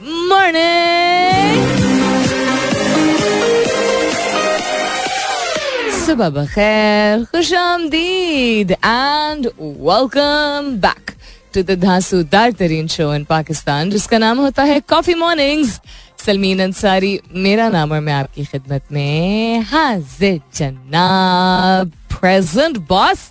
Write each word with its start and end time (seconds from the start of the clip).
सुबह 6.17 6.29
बखैर 6.33 7.25
खुश 7.25 7.53
आमदीद 7.55 8.71
and 8.73 9.46
welcome 9.61 10.71
back 10.80 11.11
to 11.55 11.62
the 11.62 11.71
धांसूदार 11.80 12.52
तरीन 12.52 12.87
शो 12.88 13.12
इन 13.15 13.24
पाकिस्तान 13.24 13.91
जिसका 13.91 14.19
नाम 14.19 14.38
होता 14.41 14.62
है 14.62 14.79
कॉफ़ी 14.88 15.15
मॉर्निंग्स 15.15 15.80
सलमीन 16.24 16.62
अंसारी, 16.62 17.19
मेरा 17.34 17.69
नाम 17.69 17.93
और 17.93 18.01
मैं 18.01 18.12
आपकी 18.12 18.45
खिदमत 18.45 18.93
में 18.93 19.60
हाजिर 19.62 20.41
जनाब 20.55 21.91
प्रेजेंट 22.10 22.79
बॉस 22.88 23.30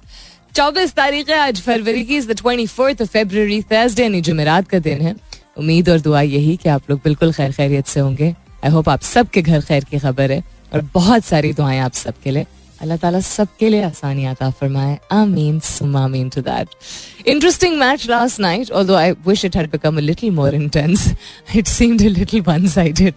चौबीस 0.55 0.93
तारीख 0.93 1.29
है, 1.29 1.37
आज 1.37 1.61
फरवरी 1.61 2.03
की 2.03 2.21
ट्वेंटी 2.33 2.65
फोर्थ 2.67 3.03
फेब्रवरी 3.05 3.61
थर्सडे 3.71 4.03
यानी 4.03 4.21
जुमेरात 4.21 4.67
का 4.67 4.79
दिन 4.79 5.01
है। 5.01 5.15
उम्मीद 5.57 5.89
और 5.89 5.99
दुआ 5.99 6.21
यही 6.23 6.55
कि 6.57 6.69
आप 6.69 6.89
लोग 6.89 6.99
बिल्कुल 7.03 7.33
खैर 7.33 7.51
खैरियत 7.51 7.87
से 7.87 7.99
होंगे। 7.99 8.29
आई 8.63 8.71
होप 8.71 8.89
आप 8.89 9.01
सबके 9.03 9.41
घर 9.41 9.61
खैर 9.61 9.83
की 9.83 9.99
खबर 9.99 10.31
है, 10.31 10.43
और 10.73 10.81
बहुत 10.93 11.25
सारी 11.25 11.53
दुआएँ 11.53 11.79
आप 11.79 11.93
सबके 11.95 12.31
लिए। 12.31 12.45
अल्लाह 12.81 12.97
ताला 12.97 13.19
सबके 13.19 13.69
लिए 13.69 13.81
आसानी 13.83 14.25
आता 14.25 14.49
फरमाए। 14.59 14.97
आमीन 15.11 15.59
सुमामीन 15.63 16.29
to 16.29 16.41
that 16.41 17.27
interesting 17.27 17.77
match 17.79 18.07
last 18.09 18.39
night 18.39 18.71
although 18.79 18.93
I 18.95 19.11
wish 19.27 19.45
it 19.45 19.55
had 19.57 19.69
become 19.71 19.97
a 19.97 20.01
little 20.01 20.31
more 20.31 20.55
intense 20.55 21.07
it 21.55 21.67
seemed 21.67 22.01
a 22.01 22.09
little 22.17 22.41
one 22.47 22.67
sided 22.69 23.13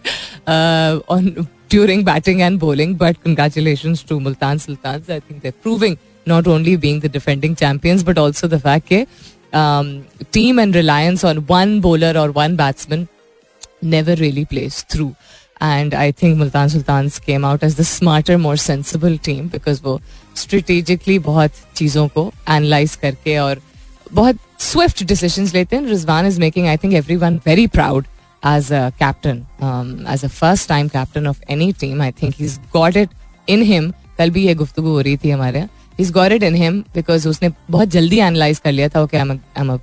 on 1.17 1.29
during 1.71 2.05
batting 2.05 2.41
and 2.41 2.59
bowling 2.61 2.97
but 2.99 3.17
congratulations 3.25 4.05
to 4.09 4.19
Multan 4.21 4.59
Sultan 4.59 5.03
I 5.11 5.21
think 5.21 5.43
they 5.43 5.51
proving 5.63 5.97
not 6.29 6.49
only 6.49 6.77
being 6.77 7.03
the 7.03 7.11
defending 7.13 7.57
champions 7.57 8.03
but 8.05 8.19
also 8.19 8.49
the 8.49 8.61
fact 8.61 8.89
के 8.93 9.05
team 10.33 10.61
and 10.61 10.77
reliance 10.77 11.25
on 11.25 11.47
one 11.51 11.81
bowler 11.81 12.19
or 12.19 12.31
one 12.37 12.57
batsman 12.57 13.07
never 13.85 14.17
really 14.19 14.45
plays 14.45 14.85
through 14.91 15.13
and 15.63 15.95
I 15.95 16.13
think 16.13 16.37
Multan 16.39 16.69
Sultan 16.69 17.09
came 17.27 17.45
out 17.47 17.65
as 17.65 17.77
the 17.77 17.83
smarter 17.83 18.37
more 18.37 18.57
sensible 18.57 19.17
team 19.25 19.49
because 19.49 19.81
वो 19.85 20.01
strategically 20.37 21.19
बहुत 21.19 21.53
चीज़ों 21.77 22.07
को 22.09 22.33
analyse 22.51 22.95
करके 23.03 23.39
और 23.39 23.61
बहुत 24.13 24.37
Swift 24.61 25.03
decision 25.05 25.51
लेते 25.55 25.77
हैं। 25.77 25.87
Rizwan 25.87 26.27
is 26.27 26.41
making 26.41 26.67
I 26.67 26.77
think 26.77 26.95
everyone 27.17 27.41
very 27.47 27.67
proud 27.67 28.07
as 28.47 28.73
a 28.73 28.89
captain 28.99 29.45
as 30.13 30.25
a 30.25 30.29
first 30.29 30.69
time 30.69 30.89
captain 30.89 31.27
of 31.27 31.43
any 31.51 31.73
team 31.81 32.03
I 32.03 32.13
think 32.23 32.41
is 32.41 32.59
got 32.73 32.97
it 32.97 33.11
in 33.49 33.63
him 33.63 33.91
कल 34.19 34.31
भी 34.31 34.47
ये 34.47 34.55
गुफ्तु 34.55 34.83
हो 34.83 35.01
रही 35.01 35.17
थी 35.17 35.31
हमारे। 35.31 35.59
यहाँ 35.59 35.97
is 36.01 36.13
got 36.13 36.33
it 36.33 36.43
in 36.43 36.55
him 36.55 36.81
because 36.95 37.29
उसने 37.29 37.51
बहुत 37.71 37.89
जल्दी 37.89 38.19
एनालाइज 38.19 38.59
कर 38.59 38.73
लिया 38.73 38.89
था 38.89 39.03
okay 39.03 39.17
I 39.17 39.39
am 39.59 39.73
a 39.73 39.77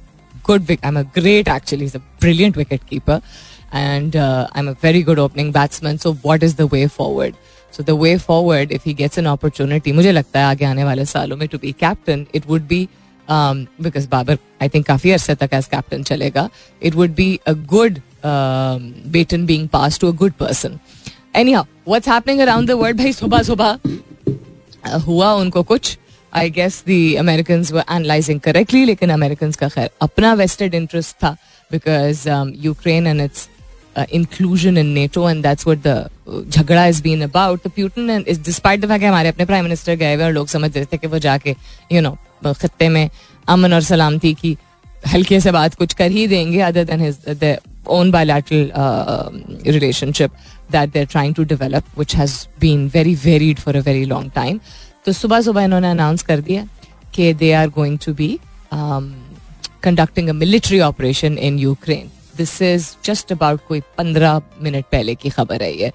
good 0.48 0.72
I 0.72 0.78
am 0.86 1.00
a 1.00 1.02
great 1.16 1.48
actually 1.48 1.86
is 1.86 1.96
a 1.98 2.00
brilliant 2.22 2.58
wicket 2.58 2.82
keeper 2.90 3.22
and 3.75 4.17
uh, 4.17 4.49
I'm 4.53 4.69
a 4.69 4.75
very 4.75 5.03
good 5.03 5.19
opening 5.19 5.53
batsman. 5.53 5.99
So 5.99 6.15
what 6.15 6.43
is 6.43 6.57
the 6.57 6.67
way 6.67 6.87
forward? 6.89 7.35
So 7.73 7.83
the 7.83 7.97
way 7.97 8.19
forward, 8.19 8.73
if 8.73 8.85
he 8.85 8.95
gets 8.95 9.19
an 9.19 9.27
opportunity, 9.27 9.93
मुझे 9.93 10.13
लगता 10.13 10.41
है 10.41 10.47
आगे 10.47 10.65
आने 10.65 10.85
वाले 10.85 11.05
सालों 11.05 11.37
में 11.37 11.49
to 11.51 11.59
be 11.59 11.73
captain, 11.73 12.27
it 12.33 12.47
would 12.47 12.67
be 12.69 12.89
um, 13.29 13.67
because 13.81 14.07
Babar 14.07 14.39
I 14.61 14.69
think 14.69 14.87
काफी 14.87 15.11
अरसे 15.11 15.35
तक 15.35 15.55
as 15.55 15.69
captain 15.75 16.05
चलेगा. 16.05 16.49
It 16.83 16.95
would 16.95 17.15
be 17.15 17.41
a 17.47 17.55
good 17.55 18.03
um, 18.25 18.93
baton 19.11 19.47
being 19.47 19.69
passed 19.69 20.01
to 20.01 20.09
a 20.09 20.13
good 20.13 20.37
person. 20.37 20.81
Anyhow, 21.35 21.67
what's 21.85 22.07
happening 22.07 22.43
around 22.43 22.69
the 22.69 22.77
world? 22.77 22.97
भाई 22.97 23.13
सुबह 23.13 23.43
सुबह 23.43 23.79
uh, 24.85 25.01
हुआ 25.07 25.33
उनको 25.33 25.63
कुछ 25.63 25.97
I 26.35 26.51
guess 26.51 26.83
the 26.87 27.15
American 27.17 27.65
analysing 27.91 28.41
correctly 28.41 28.85
लेकिन 28.85 29.11
अमेरिकन 29.11 29.53
का 29.61 29.69
खैर 29.69 29.91
अपना 30.03 30.33
वेस्टेड 30.41 30.75
इंटरेस्ट 30.75 31.17
था 31.23 31.37
because 31.73 32.25
Ukraine 32.65 33.07
and 33.07 33.21
its 33.21 33.49
uh, 33.97 34.07
inclusion 34.11 34.77
in 34.77 34.95
NATO 34.95 35.27
and 35.27 35.45
that's 35.45 35.67
what 35.67 35.83
the 35.83 35.97
uh, 36.27 36.43
झगड़ा 36.43 36.85
has 36.87 37.01
been 37.01 37.23
about 37.23 37.63
the 37.63 37.71
Putin 37.71 38.11
and 38.17 38.29
is 38.29 38.43
despite 38.51 38.81
the 38.81 38.89
fact 38.89 39.01
कि 39.01 39.07
हमारे 39.07 39.29
अपने 39.29 39.45
prime 39.47 39.65
minister 39.65 39.95
गए 40.03 40.15
हुए 40.15 40.25
और 40.25 40.33
लोग 40.33 40.49
समझ 40.49 40.77
रहे 40.77 40.85
थे 40.93 40.99
कि 40.99 41.07
वो 41.07 41.19
जाके 41.29 41.57
यू 41.93 42.01
नो 42.01 42.17
खत्ते 42.45 42.89
में 42.89 43.09
अमन 43.49 43.73
और 43.73 43.83
सलामती 43.83 44.35
की 44.35 44.57
हल्के 45.13 45.41
से 45.41 45.53
बात 45.53 45.75
कुछ 45.75 45.95
कर 45.95 46.11
ही 46.11 46.27
देंगे 46.29 46.61
other 46.61 46.85
than 46.85 47.01
his 47.01 47.19
own 47.87 48.11
bilateral 48.11 48.71
uh, 48.75 49.31
relationship 49.67 50.33
that 50.71 50.93
they're 50.93 51.07
trying 51.07 51.35
to 51.35 51.45
develop, 51.45 51.85
which 51.95 52.13
has 52.13 52.47
been 52.59 52.89
very 52.89 53.15
varied 53.15 53.59
for 53.59 53.71
a 53.71 53.81
very 53.81 54.05
long 54.07 54.31
time. 54.31 54.61
तो 55.05 55.13
सुबह 55.13 55.41
सुबह 55.41 55.63
इन्होंने 55.65 55.91
अनाउंस 55.91 56.23
कर 56.23 56.41
दिया 56.41 56.67
कि 57.15 57.33
they 57.35 57.53
are 57.53 57.69
going 57.77 57.99
to 58.05 58.13
be 58.15 58.29
conducting 58.73 60.29
a 60.29 60.33
military 60.33 60.81
operation 60.81 61.39
in 61.39 61.59
Ukraine 61.59 62.11
this 62.38 62.62
is 62.62 62.88
just 63.06 63.32
about 63.32 63.60
कोई 63.68 63.80
पंद्रह 63.98 64.42
minute 64.64 64.86
पहले 64.92 65.16
की 65.16 65.30
खबर 65.30 65.64
है 65.64 65.72
ये। 65.78 65.92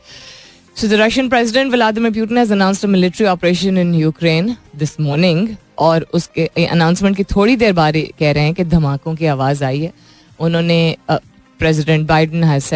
So 0.76 0.88
the 0.88 0.92
Russian 1.00 1.28
president 1.28 1.72
Vladimir 1.72 2.12
Putin 2.12 2.38
has 2.38 2.52
announced 2.52 2.86
military 2.86 3.26
operation 3.26 3.78
in 3.78 3.94
Ukraine 3.94 4.56
this 4.76 5.00
morning 5.00 5.48
और 5.78 6.06
उसके 6.14 6.46
अनाउंसमेंट 6.66 7.16
की 7.16 7.24
थोड़ी 7.34 7.56
देर 7.56 7.72
बाद 7.72 7.94
कह 8.18 8.32
रहे 8.32 8.44
हैं 8.44 8.54
कि 8.54 8.64
धमाकों 8.64 9.14
की 9.14 9.26
आवाज़ 9.26 9.64
आई 9.64 9.80
है। 9.80 9.92
उन्होंने 10.40 10.96
president 11.10 12.06
Biden 12.08 12.44
has 12.44 12.74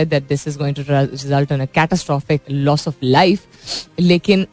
catastrophic 1.75 2.41
loss 2.51 2.89
of 2.89 2.95
life 3.03 3.41
लेकिन 4.01 4.47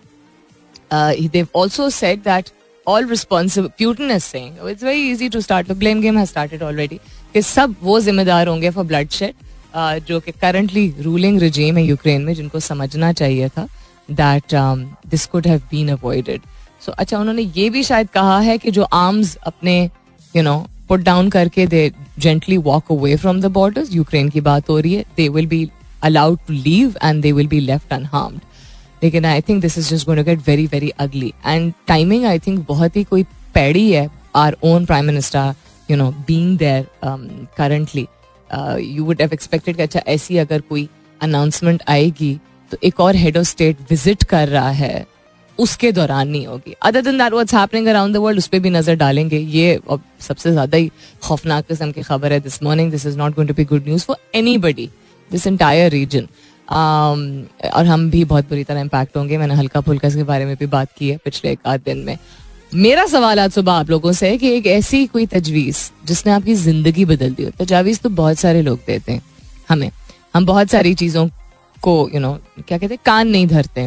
they've 0.93 1.47
also 1.55 1.89
said 1.89 2.19
that 2.23 2.49
all 2.87 3.07
responsible 3.07 3.67
Putin 3.77 4.11
is 4.11 4.23
saying 4.23 4.69
it's 4.69 4.83
very 4.83 5.09
easy 5.11 5.29
to 5.29 5.41
start 5.41 5.71
blame 5.71 6.01
game 6.01 6.17
has 6.17 6.29
started 6.29 6.63
already 6.63 6.99
कि 7.33 7.41
सब 7.41 7.75
वो 7.83 7.99
जिम्मेदार 7.99 8.47
होंगे 8.47 8.69
फॉर 8.69 8.85
ब्लड 8.85 9.09
शेड 9.09 9.33
जो 10.07 10.19
कि 10.19 10.31
करंटली 10.31 10.93
रूलिंग 10.99 11.39
रिजीम 11.39 11.77
है 11.77 11.83
Ukraine 11.83 12.21
में, 12.21 12.33
जिनको 12.33 12.59
समझना 12.59 13.11
चाहिए 13.13 13.49
था 13.49 13.67
that 14.11 14.55
this 15.07 15.25
could 15.25 15.47
have 15.47 15.61
been 15.71 15.89
avoided 15.89 16.41
so 16.85 16.91
अच्छा 16.91 17.19
उन्होंने 17.19 17.41
ये 17.41 17.69
भी 17.69 17.83
शायद 17.83 18.09
कहा 18.09 18.39
है 18.39 18.57
कि 18.57 18.71
जो 18.71 18.83
आर्म्स 18.83 19.35
अपने 19.47 19.79
यू 20.35 20.43
नो 20.43 20.57
पुट 20.89 20.99
डाउन 20.99 21.29
करके 21.29 21.65
they 21.67 21.91
gently 22.19 22.57
walk 22.57 22.91
away 22.91 23.15
from 23.15 23.41
the 23.41 23.45
borders 23.51 23.93
Ukraine 23.93 24.29
की 24.29 24.41
बात 24.41 24.69
हो 24.69 24.79
रही 24.79 24.93
है 24.93 25.05
they 25.17 25.27
will 25.29 25.47
be 25.47 25.69
allowed 26.03 26.39
to 26.47 26.53
leave 26.53 26.95
and 27.03 27.21
they 27.23 27.31
will 27.31 27.47
be 27.47 27.59
left 27.59 27.93
unharmed 27.93 28.41
लेकिन 29.03 29.25
I 29.25 29.41
think 29.41 29.61
this 29.61 29.77
is 29.77 29.93
just 29.93 30.05
going 30.05 30.19
to 30.19 30.25
get 30.25 30.47
very 30.47 30.65
very 30.65 30.89
ugly 30.99 31.33
and 31.45 31.73
timing 31.87 32.25
I 32.25 32.39
think 32.39 32.65
बहुत 32.67 32.95
ही 32.95 33.03
कोई 33.03 33.23
पैड़ी 33.53 33.91
है 33.91 34.09
our 34.35 34.57
own 34.63 34.85
prime 34.85 35.05
minister 35.05 35.53
you 35.91 35.97
know 35.97 36.09
being 36.27 36.57
there 36.57 36.87
currently 37.57 38.07
you 38.87 39.05
would 39.05 39.21
have 39.21 39.33
expected 39.33 39.75
कि 39.75 39.83
अच्छा 39.83 40.01
ऐसी 40.07 40.37
अगर 40.39 40.61
कोई 40.69 40.87
अनाउंसमेंट 41.21 41.83
आएगी 41.89 42.33
तो 42.71 42.77
एक 42.83 42.99
और 42.99 43.15
हेड 43.15 43.37
ऑफ़ 43.37 43.45
स्टेट 43.47 43.77
विज़िट 43.89 44.23
कर 44.25 44.47
रहा 44.49 44.69
है, 44.71 45.05
उसके 45.59 45.91
दौरान 45.91 46.27
नहीं 46.27 46.45
होगी। 46.47 46.75
Other 46.81 47.01
than 47.01 47.17
that 47.17 47.33
what's 47.33 47.53
happening 47.53 47.87
around 47.87 48.13
the 48.15 48.17
world 48.17 48.37
उस 48.39 48.47
पर 48.47 48.59
भी 48.59 48.69
नज़र 48.69 48.95
डालेंगे। 48.97 49.37
ये 49.37 49.73
अब 49.89 50.03
सबसे 50.21 50.51
ज़्यादा 50.51 50.77
ही 50.77 50.89
खौफनाक 51.23 51.65
किस्म 51.67 51.91
की 51.91 52.01
खबर 52.03 52.33
है 52.33 52.39
this 52.39 52.61
morning 52.63 52.91
this 52.91 53.05
is 53.05 53.17
not 53.17 53.35
going 53.35 53.49
to 53.49 53.55
be 53.55 53.65
good 53.65 53.87
news 53.87 54.05
for 54.05 54.17
anybody 54.59 54.89
this 55.31 55.47
entire 55.47 55.91
region 55.91 56.27
और 56.67 57.85
हम 57.85 58.09
भी 58.11 58.23
बहुत 58.25 58.49
बुरी 58.49 58.63
तरह 58.63 58.79
इम्पैक्ट 58.81 59.17
होंगे। 59.17 59.37
मैंने 59.37 59.53
हल्का 59.55 59.81
फुल्का 59.81 60.07
इसके 60.07 60.23
बारे 60.25 60.45
में 60.45 60.55
भी 60.55 60.65
बात 60.67 60.89
की 60.97 61.09
है 61.09 61.17
पिछले 61.25 61.51
एक 61.51 61.59
आध 61.65 61.81
दिन 61.85 61.97
में। 61.99 62.17
मेरा 62.71 63.05
सवाल 63.05 63.39
आज 63.39 63.51
सुबह 63.51 63.73
आप 63.73 63.89
लोगों 63.89 64.11
से 64.11 64.29
है 64.29 64.37
कि 64.37 64.49
एक 64.49 64.67
ऐसी 64.67 65.05
कोई 65.05 65.25
तजवीज 65.25 65.77
जिसने 66.05 66.31
आपकी 66.31 66.53
ज़िंदगी 66.55 67.05
बदल 67.05 67.33
दी 67.33 67.43
हो। 67.43 67.49
तजावीज 67.59 67.99
तो 68.01 68.09
बहुत 68.09 68.37
सारे 68.39 68.61
लोग 68.61 68.79
देते 68.87 69.11
हैं 69.11 69.21
हमें। 69.69 69.89
हम 70.33 70.45
बहुत 70.45 70.69
सारी 70.69 70.93
चीज़ों 70.93 71.27
को 71.81 71.95
यू 71.99 72.07
you 72.09 72.21
नो 72.21 72.29
know, 72.29 72.67
क्या 72.67 72.77
कहते 72.77 72.93
हैं 72.93 73.01
कान 73.05 73.27
नहीं 73.27 73.47
धरते। 73.47 73.85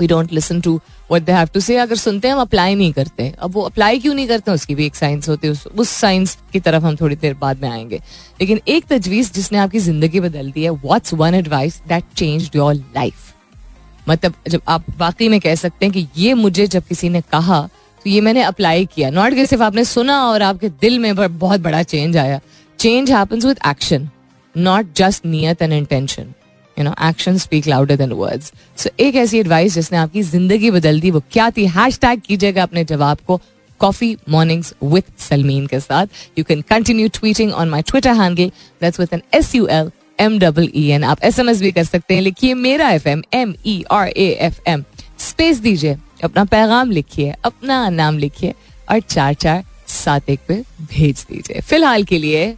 We 0.00 0.06
don't 0.06 0.32
listen 0.32 0.60
to 0.60 0.80
what 1.12 1.22
they 1.22 1.32
have 1.32 1.48
to 1.54 1.60
say 1.60 1.76
अगर 1.76 1.96
सुनते 1.96 2.28
हैं 2.28 2.34
हम 2.34 2.40
अप्लाई 2.40 2.74
नहीं 2.74 2.92
करते। 2.92 3.32
अब 3.38 3.52
वो 3.54 3.62
अप्लाई 3.62 3.98
क्यों 3.98 4.14
नहीं 4.14 4.28
करते 4.28 4.52
उसकी 4.52 4.74
भी 4.74 4.86
एक 4.86 4.96
साइंस 4.96 5.28
होती 5.28 5.46
है। 5.46 5.52
उस, 5.52 5.66
उस 5.66 5.88
साइंस 5.90 6.36
की 6.52 6.60
तरफ़ 6.60 6.84
हम 6.84 6.96
थोड़ी 6.96 7.16
देर 7.16 7.34
बाद 7.34 7.62
में 7.62 7.68
आएँगे। 7.70 8.00
लेकिन 8.40 8.60
एक 8.68 8.86
तजवीज 8.88 9.32
जिसने 9.32 9.58
आपकी 9.58 9.78
ज़िंदगी 9.80 10.20
बदल 10.20 10.50
दी 10.50 10.64
है 10.64 10.70
what's 10.70 11.14
one 11.14 11.34
advice 11.34 11.80
that 11.88 12.04
change 12.16 12.50
your 12.56 12.74
life 12.74 13.34
मतलब 14.08 14.34
जब 14.48 14.60
आप 14.68 14.84
वाकई 14.98 15.28
में 15.28 15.40
कह 15.40 15.54
सकते 15.54 15.86
हैं 15.86 15.92
कि 15.92 16.06
ये 16.16 16.34
मुझे 16.34 16.66
जब 16.66 16.82
किसी 16.82 17.08
ने 17.08 17.20
कहा 17.32 17.68
तो 18.04 18.10
ये 18.10 18.20
मैंने 18.20 18.42
अप्लाई 18.42 18.86
किया। 18.86 19.10
नॉट 19.10 19.34
कि 19.34 19.46
सिर्फ़ 19.46 19.62
आपने 19.62 19.84
सुना 19.86 20.22
और 20.24 20.42
आपके 20.42 20.68
दिल 20.70 20.98
में 20.98 21.14
बहुत 21.16 21.60
बड़ा 21.60 21.82
चेंज 21.84 22.16
आया। 22.16 22.40
Change 22.78 23.10
happens 23.10 23.44
with 23.44 23.58
action 23.68 24.08
not 24.54 24.94
just 24.96 25.26
नियत 25.26 25.62
and 25.62 25.72
intention 25.72 26.32
you 26.76 26.84
know 26.84 26.94
action 27.04 27.38
speak 27.38 27.66
louder 27.66 27.96
than 27.96 28.12
words 28.14 28.52
so 28.78 28.90
एक 29.00 29.14
ऐसी 29.16 29.38
एडवाइस 29.38 29.74
जिसने 29.74 29.98
आपकी 29.98 30.22
ज़िंदगी 30.22 30.70
बदल 30.70 31.00
दी, 31.00 31.10
वो 31.10 31.22
क्या 31.32 31.50
थी? 31.50 31.66
हैश 31.68 31.98
टैग 31.98 32.20
कीजिएगा 32.20 32.62
अपने 32.62 32.84
जवाब 32.84 33.18
को 33.26 33.40
कॉफ़ी 33.80 34.16
मॉर्निंग्स 34.28 34.72
विथ 34.82 35.20
सलमीन 35.20 35.66
के 35.66 35.80
साथ। 35.80 36.06
You 36.38 36.44
can 36.44 36.60
continue 36.68 37.08
tweeting 37.10 37.52
on 37.52 37.68
my 37.68 37.82
Twitter 37.82 38.14
handle 38.20 38.50
that's 38.80 39.00
with 39.00 39.08
an 39.12 39.22
S 39.34 39.54
U 39.54 39.66
L 39.68 39.90
M 40.20 40.38
double 40.38 40.68
E 40.74 40.86
N 40.90 41.04
आप 41.04 41.22
एस 41.24 41.38
एम 41.38 41.48
एस 41.50 41.60
भी 41.62 41.72
कर 41.72 41.84
सकते 41.84 42.14
हैं। 42.14 42.22
लिखिए 42.22 42.54
मेरा 42.56 42.90
F 42.90 43.08
M 43.08 43.22
M 43.34 43.54
E 43.66 43.82
R 43.90 44.08
A 44.08 44.28
F 44.40 44.60
M 44.68 44.84
space 45.18 45.58
दीजिए। 45.60 45.96
अपना 46.24 46.44
पैगाम 46.54 46.90
लिखिए 46.90 47.34
अपना 47.44 47.88
नाम 47.90 48.18
लिखिए 48.18 48.54
और 48.90 49.00
चार 49.00 49.34
चार 49.34 49.64
सात 49.88 50.30
एक 50.30 50.40
पे 50.48 50.62
भेज 50.88 51.24
दीजिए 51.30 51.60
फ़िलहाल 51.60 52.04
के 52.04 52.18
लिए 52.18 52.50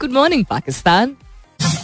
good 0.00 0.12
morning 0.12 0.44
Pakistan 0.50 1.16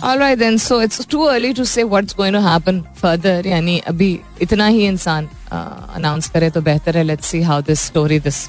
All 0.09 0.19
right 0.19 0.39
then, 0.39 0.59
so 0.59 0.77
it's 0.81 1.05
too 1.13 1.23
early 1.29 1.53
to 1.59 1.65
say 1.67 1.85
what's 1.93 2.17
going 2.19 2.35
to 2.35 2.41
happen 2.41 2.83
further. 3.01 3.47
यानी 3.47 3.79
अभी 3.89 4.09
इतना 4.43 4.67
ही 4.67 4.87
इंसान 4.87 5.29
अनाउंस 5.53 6.29
करे 6.31 6.51
तो 6.51 6.61
बेहतर 6.63 6.97
है 6.97 7.03
let's 7.05 7.27
see 7.27 7.41
how 7.43 7.63
this 7.63 7.81
story 7.87 8.19
this 8.21 8.49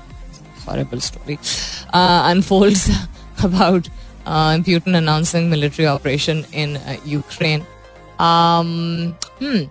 horrible 0.66 1.00
story 1.00 1.38
uh, 1.94 2.22
unfolds 2.28 2.90
about 3.44 3.90
uh, 4.26 4.58
Putin 4.58 4.98
announcing 4.98 5.50
military 5.50 5.88
operation 5.88 6.46
in 6.52 6.78
uh, 6.78 6.98
Ukraine. 7.06 7.66
Um, 8.20 9.16
hmm. 9.40 9.64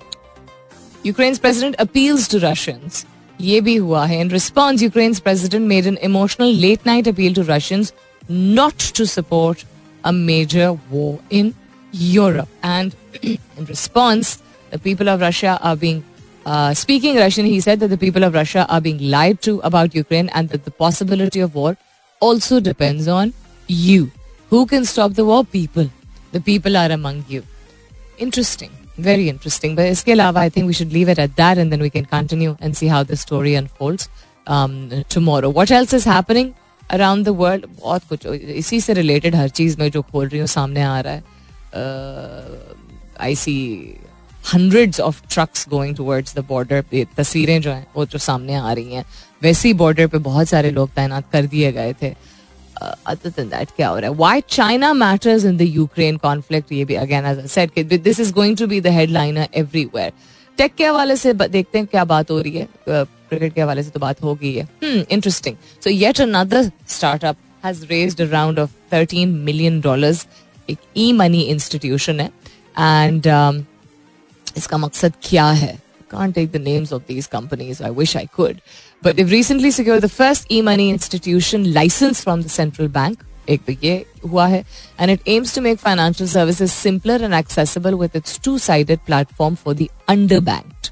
Ukraine's 1.06 1.40
president 1.40 1.75
appeals 1.80 2.28
to 2.28 2.40
Russians. 2.40 3.06
ये 3.42 3.62
भी 3.62 3.75
हुआ 3.75 4.06
है. 4.06 4.22
In 4.22 4.30
response, 4.30 4.81
Ukraine's 4.81 5.19
president 5.19 5.66
made 5.68 5.88
an 5.88 5.98
emotional 5.98 6.51
late 6.51 6.86
night 6.86 7.07
appeal 7.07 7.34
to 7.34 7.44
Russians 7.44 7.94
not 8.28 8.78
to 9.00 9.06
support 9.06 9.63
a 10.04 10.12
major 10.12 10.78
war 10.92 11.19
in 11.30 11.54
Europe. 11.92 12.50
And 12.63 12.96
in 13.22 13.66
response, 13.66 14.38
the 14.72 14.80
people 14.80 15.10
of 15.10 15.22
Russia 15.22 15.57
are 15.62 15.75
being 15.75 16.04
uh, 16.46 16.74
speaking 16.74 17.16
Russian, 17.16 17.46
he 17.46 17.60
said 17.60 17.80
that 17.80 17.90
the 17.90 17.98
people 17.98 18.24
of 18.24 18.34
Russia 18.34 18.66
are 18.69 18.81
being 18.81 18.98
lied 18.98 19.42
to 19.42 19.60
about 19.60 19.94
Ukraine 19.94 20.30
and 20.30 20.50
that 20.50 20.66
the 20.66 20.72
possibility 20.72 21.40
of 21.42 21.54
war 21.54 21.78
also 22.19 22.60
depends 22.60 23.07
on 23.07 23.34
you. 23.68 24.12
Who 24.50 24.66
can 24.66 24.86
stop 24.86 25.13
the 25.13 25.25
war? 25.25 25.46
People. 25.46 25.90
The 26.31 26.42
people 26.42 26.75
are 26.75 26.92
among 26.92 27.25
you. 27.28 27.44
Interesting. 28.18 28.72
Very 29.00 29.29
interesting 29.29 29.76
but 29.76 29.91
इसके 29.93 30.12
अलावा 30.12 30.41
I 30.41 30.50
think 30.50 30.67
we 30.67 30.73
should 30.73 30.93
leave 30.93 31.11
it 31.11 31.19
at 31.19 31.41
and 31.41 31.70
then 31.70 31.82
we 31.82 31.91
can 31.91 32.05
continue 32.11 32.56
and 32.62 32.75
see 32.75 32.88
how 32.88 33.05
the 33.05 33.14
story 33.14 33.55
unfolds 33.55 34.08
tomorrow 35.14 35.52
what 35.52 35.70
else 35.70 35.94
is 35.94 36.08
happening 36.08 36.50
around 36.91 37.25
the 37.25 37.29
world 37.29 37.67
बहुत 37.81 38.02
कुछ। 38.08 38.26
इसी 38.26 38.81
से 38.81 38.93
related 38.93 39.35
हर 39.35 39.49
चीज़ 39.49 39.79
में 39.79 39.91
जो 39.91 40.02
खोल 40.02 40.29
रही 40.29 40.38
हूँ, 40.38 40.46
सामने 40.46 40.82
आ 40.82 41.00
रहा 41.00 41.12
है। 41.12 41.23
I 43.20 43.35
see 43.35 43.55
hundreds 44.52 45.00
of 45.00 45.23
trucks 45.31 45.69
going 45.69 45.97
towards 45.97 46.35
the 46.37 46.44
border 46.49 46.82
पे। 46.90 47.06
तस्वीरें 47.17 47.61
जो 47.62 47.70
हैं, 47.70 47.87
वो 47.97 48.06
जो 48.06 48.19
सामने 48.19 48.55
आ 48.55 48.73
रही 48.73 48.94
हैं। 48.94 49.05
वैसे 49.43 49.69
ही 49.69 49.75
बॉर्डर 49.75 50.06
पर 50.06 50.19
बहुत 50.19 50.49
सारे 50.49 50.70
लोग 50.70 50.90
तैनात 50.90 51.31
कर 51.32 51.47
दिए 51.47 51.73
गए 51.73 51.94
थे। 52.02 52.14
Other 53.07 53.31
than 53.31 53.51
that 53.51 53.75
क्या 53.77 53.89
हो 53.89 53.99
रहा 53.99 54.11
है 54.11 54.17
why 54.17 54.37
China 54.57 54.93
matters 54.95 55.45
in 55.45 55.59
the 55.59 55.69
Ukraine 55.79 56.19
conflict 56.19 56.73
ये 56.73 56.85
भी 56.85 56.97
again, 56.99 57.25
as 57.25 57.39
I 57.39 57.49
said 57.49 58.03
this 58.05 58.19
is 58.19 58.33
going 58.33 58.57
to 58.57 58.69
be 58.69 58.81
the 58.81 58.93
headliner 58.93 59.47
everywhere. 59.63 60.11
Tech 60.59 60.75
के 60.75 60.85
हवाले 60.87 61.17
से 61.17 61.33
देखते 61.33 61.79
हैं 61.79 61.87
क्या 61.87 62.05
बात 62.05 62.31
हो 62.31 62.41
रही 62.41 62.57
है 62.57 62.69
क्रिकेट 62.89 63.55
के 63.55 63.61
हवाले 63.61 63.83
से 63.83 63.91
तो 63.91 64.01
बात 64.01 64.23
हो 64.23 64.35
गई 64.35 64.53
है 64.55 64.67
interesting 64.83 65.57
so 65.85 65.91
yet 65.91 66.21
another 66.21 66.71
startup 66.89 67.37
has 67.65 67.85
raised 67.91 68.21
a 68.23 68.31
round 68.33 68.59
of 68.59 68.71
13 68.93 69.27
million 69.27 69.81
dollars 69.81 70.27
एक 70.71 70.79
ई 70.97 71.13
मनी 71.13 71.41
इंस्टीट्यूशन 71.55 72.21
है 72.21 72.31
एंड 72.79 73.27
इसका 74.57 74.79
मकसद 74.79 75.13
क्या 75.23 75.47
है 75.63 75.79
can't 76.13 76.36
take 76.36 76.51
the 76.51 76.60
names 76.60 76.92
of 76.92 77.06
these 77.07 77.28
companies. 77.28 77.81
I 77.81 77.90
wish 77.90 78.16
I 78.16 78.25
could. 78.25 78.62
But 79.01 79.16
they've 79.16 79.31
recently 79.31 79.72
secured 79.72 80.01
the 80.01 80.10
first 80.10 80.51
e-money 80.51 80.90
institution 80.90 81.74
license 81.74 82.24
from 82.24 82.42
the 82.42 82.50
central 82.50 82.88
bank. 82.88 83.25
एक 83.50 83.62
तो 83.68 83.74
ये 83.84 84.06
हुआ 84.24 84.46
है 84.48 84.63
and 85.00 85.12
it 85.12 85.22
aims 85.34 85.54
to 85.54 85.62
make 85.68 85.80
financial 85.84 86.28
services 86.28 86.72
simpler 86.72 87.16
and 87.28 87.34
accessible 87.34 87.98
with 88.01 88.16
its 88.19 88.38
two-sided 88.48 89.04
platform 89.06 89.56
for 89.56 89.74
the 89.74 89.90
underbanked. 90.07 90.92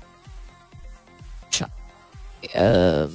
Um, 2.55 3.09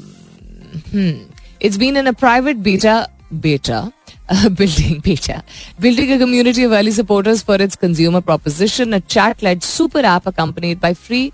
hmm. 0.90 1.24
It's 1.60 1.76
been 1.76 1.96
in 1.96 2.06
a 2.06 2.12
private 2.12 2.62
beta 2.62 3.08
beta 3.40 3.92
uh, 4.28 4.48
building 4.48 5.00
beta 5.00 5.42
building 5.80 6.12
a 6.12 6.18
community 6.18 6.64
of 6.64 6.72
early 6.72 6.90
supporters 6.90 7.42
for 7.42 7.56
its 7.66 7.76
consumer 7.76 8.20
proposition 8.20 8.92
a 8.94 9.00
chat-led 9.00 9.62
super 9.62 10.00
app 10.00 10.26
accompanied 10.26 10.80
by 10.80 10.92
free 10.92 11.32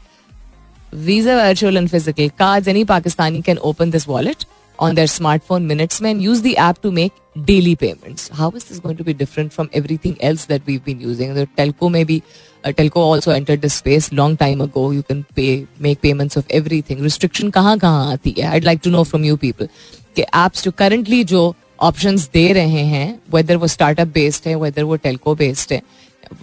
Visa 0.93 1.35
virtual 1.35 1.75
and 1.77 1.89
physical 1.89 2.29
cards. 2.29 2.67
Any 2.67 2.85
Pakistani 2.85 3.43
can 3.43 3.57
open 3.61 3.89
this 3.89 4.07
wallet 4.07 4.45
on 4.79 4.95
their 4.95 5.05
smartphone 5.05 5.65
minutes 5.65 5.99
and 6.01 6.21
use 6.21 6.41
the 6.41 6.57
app 6.57 6.81
to 6.81 6.91
make 6.91 7.13
daily 7.45 7.75
payments. 7.75 8.27
How 8.29 8.49
is 8.51 8.65
this 8.65 8.79
going 8.79 8.97
to 8.97 9.03
be 9.03 9.13
different 9.13 9.53
from 9.53 9.69
everything 9.73 10.21
else 10.21 10.45
that 10.45 10.61
we've 10.65 10.83
been 10.83 10.99
using? 10.99 11.33
The 11.33 11.47
telco 11.57 11.89
maybe 11.91 12.21
uh, 12.63 12.69
telco 12.69 12.97
also 12.97 13.31
entered 13.31 13.61
this 13.61 13.73
space 13.73 14.11
long 14.11 14.37
time 14.37 14.61
ago. 14.61 14.91
You 14.91 15.03
can 15.03 15.23
pay 15.35 15.67
make 15.79 16.01
payments 16.01 16.35
of 16.35 16.45
everything. 16.49 17.01
Restriction 17.01 17.51
कहाँ 17.51 17.77
कहाँ 17.79 18.11
आती 18.13 18.35
है? 18.37 18.51
I'd 18.51 18.63
like 18.63 18.81
to 18.83 18.91
know 18.91 19.03
from 19.03 19.23
you 19.23 19.37
people 19.37 19.67
कि 20.15 20.25
apps 20.35 20.63
जो 20.63 20.71
currently 20.71 21.23
जो 21.23 21.55
options 21.83 22.31
दे 22.33 22.51
रहे 22.53 22.85
हैं 22.85 23.21
whether 23.31 23.57
वो 23.57 23.67
startup 23.67 24.13
based 24.13 24.47
है 24.47 24.55
whether 24.55 24.83
वो 24.83 24.97
telco 24.97 25.37
based 25.37 25.71
है 25.71 25.81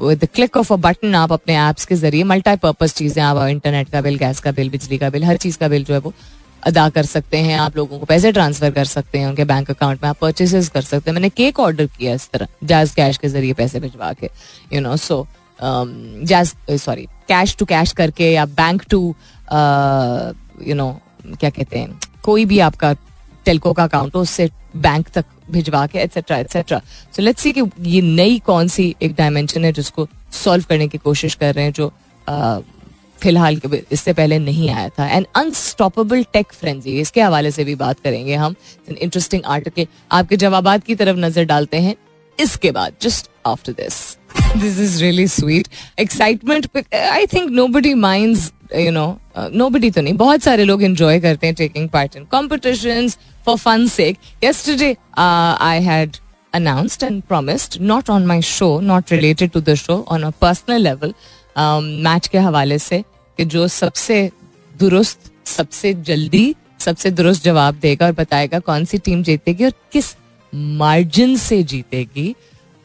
with 0.00 0.24
click 0.34 0.56
of 0.56 0.72
a 0.72 0.76
button 0.78 1.14
आप 1.14 1.32
अपने 1.32 1.56
ऐप्स 1.58 1.84
के 1.86 1.94
ज़रिए 1.96 2.24
मल्टीपर्पज 2.24 2.92
चीज़ें 2.94 3.22
आप 3.22 3.36
इंटरनेट 3.48 3.88
का 3.90 4.00
बिल 4.00 4.16
गैस 4.18 4.40
का 4.40 4.52
बिल 4.52 4.70
बिजली 4.70 4.98
का 4.98 5.10
बिल 5.10 5.24
हर 5.24 5.36
चीज़ 5.38 5.58
का 5.58 5.68
बिल 5.68 5.84
जो 5.84 5.94
है 5.94 6.00
वो 6.00 6.12
अदा 6.62 6.88
कर 6.90 7.04
सकते 7.04 7.38
हैं। 7.38 7.58
आप 7.58 7.76
लोगों 7.76 7.98
को 7.98 8.06
पैसे 8.06 8.32
ट्रांसफ़र 8.32 8.70
कर 8.70 8.84
सकते 8.84 9.18
हैं, 9.18 9.26
उनके 9.26 9.44
बैंक 9.44 9.70
अकाउंट 9.70 10.02
में 10.02 10.08
आप 10.10 10.16
परचेसेस 10.20 10.68
कर 10.68 10.82
सकते 10.82 11.10
हैं। 11.10 11.14
मैंने 11.14 11.28
केक 11.30 11.60
ऑर्डर 11.60 11.86
किया 11.88 12.14
इस 12.14 12.28
तरह 12.32 12.48
जैज 12.64 12.90
कैश 12.94 13.16
के 13.18 13.28
ज़रिए 13.28 13.52
पैसे 13.54 13.80
भिजवा 13.80 14.12
के 14.12 14.30
you 14.72 14.80
know 14.80 14.96
so 14.98 15.26
Jazz 15.60 16.54
sorry 16.80 17.06
cash 17.28 17.56
to 17.58 17.64
cash 17.66 17.92
करके 17.92 18.30
या 18.32 18.44
बैंक 18.46 18.82
टू 18.90 19.00
यू 20.66 20.74
नो 20.74 20.90
क्या 21.30 21.50
कहते 21.50 21.78
हैं, 21.78 21.98
कोई 22.22 22.44
भी 22.44 22.58
आपका 22.60 22.92
टेलको 23.44 23.72
का 23.72 23.84
अकाउंट 23.84 24.14
हो, 24.14 24.20
उससे 24.20 24.50
बैंक 24.76 25.08
तक 25.08 25.24
भिजवा 25.50 25.86
के 25.86 25.98
etcetera 25.98 26.36
etcetera 26.38 26.80
so 27.16 27.22
let's 27.22 27.42
see 27.42 27.52
कि 27.52 27.62
ये 27.80 28.00
नई 28.02 28.38
कौन 28.46 28.68
सी 28.68 28.94
एक 29.02 29.14
डायमेंशन 29.14 29.64
है 29.64 29.72
जिसको 29.72 30.08
सॉल्व 30.34 30.64
करने 30.68 30.88
की 30.88 30.98
कोशिश 30.98 31.34
कर 31.34 31.54
रहे 31.54 31.64
हैं 31.64 31.72
जो 31.72 31.92
फ़िलहाल 33.22 33.60
इससे 33.92 34.12
पहले 34.12 34.38
नहीं 34.38 34.68
आया 34.70 34.88
था. 34.88 35.06
एंड 35.06 35.26
अनस्टॉपेबल 35.36 36.22
टेक 36.32 36.52
फ्रेंजी 36.52 36.98
इसके 37.00 37.20
हवाले 37.20 37.50
से 37.50 37.64
भी 37.64 37.74
बात 37.74 38.00
करेंगे 38.00 38.34
हम. 38.34 38.54
इंटरेस्टिंग 38.90 39.42
आर्टिकल 39.46 39.86
आपके 40.12 40.36
जवाब 40.36 40.68
की 40.86 40.94
तरफ़ 40.94 41.16
नज़र 41.18 41.44
डालते 41.44 41.76
हैं. 41.78 41.94
इसके 42.38 42.70
बाद 42.70 42.92
just 43.02 43.30
after 43.46 43.72
this 43.72 43.98
this 44.56 44.78
is 44.80 45.00
really 45.02 45.26
sweet 45.28 45.68
excitement 46.00 46.66
I 46.94 47.26
think 47.26 47.50
nobody 47.68 47.94
mind 47.94 48.36
you 48.76 48.90
know 48.92 49.06
nobody 49.70 49.90
तो 49.90 50.00
नहीं 50.00 50.14
बहुत 50.14 50.42
सारे 50.42 50.64
लोग 50.64 50.82
एंजॉय 50.82 51.20
करते 51.20 51.46
हैं 51.46 51.54
taking 51.54 51.88
part 51.88 52.16
in 52.16 52.24
competition 52.32 53.08
for 53.46 53.56
fun 53.56 53.86
sake 53.88 54.18
yesterday 54.44 54.90
uh, 54.92 55.54
I 55.68 55.80
had 55.90 56.18
announced 56.52 57.02
and 57.06 57.22
promised, 57.28 57.80
not 57.80 58.08
on 58.10 58.24
my 58.26 58.40
show, 58.40 58.80
not 58.80 59.10
related 59.10 59.52
to 59.52 59.60
the 59.60 59.76
show, 59.76 59.96
on 60.14 60.24
a 60.24 60.32
personal 60.44 60.82
level, 60.86 61.12
match 62.06 62.26
के 62.26 62.38
हवाले 62.38 62.78
से 62.78 63.02
कि 63.38 63.44
जो 63.44 63.66
सबसे 63.68 64.30
दुरुस्त 64.78 65.30
सबसे 65.46 65.92
जल्दी 66.08 66.54
सबसे 66.80 67.10
दुरुस्त 67.10 67.44
जवाब 67.44 67.78
देगा 67.82 68.06
और 68.06 68.12
बताएगा 68.12 68.58
कौन 68.58 68.84
सी 68.84 68.98
टीम 68.98 69.22
जीतेगी 69.22 69.64
और 69.64 69.72
किस 69.92 70.14
मार्जिन 70.54 71.36
से 71.36 71.62
जीतेगी। 71.62 72.34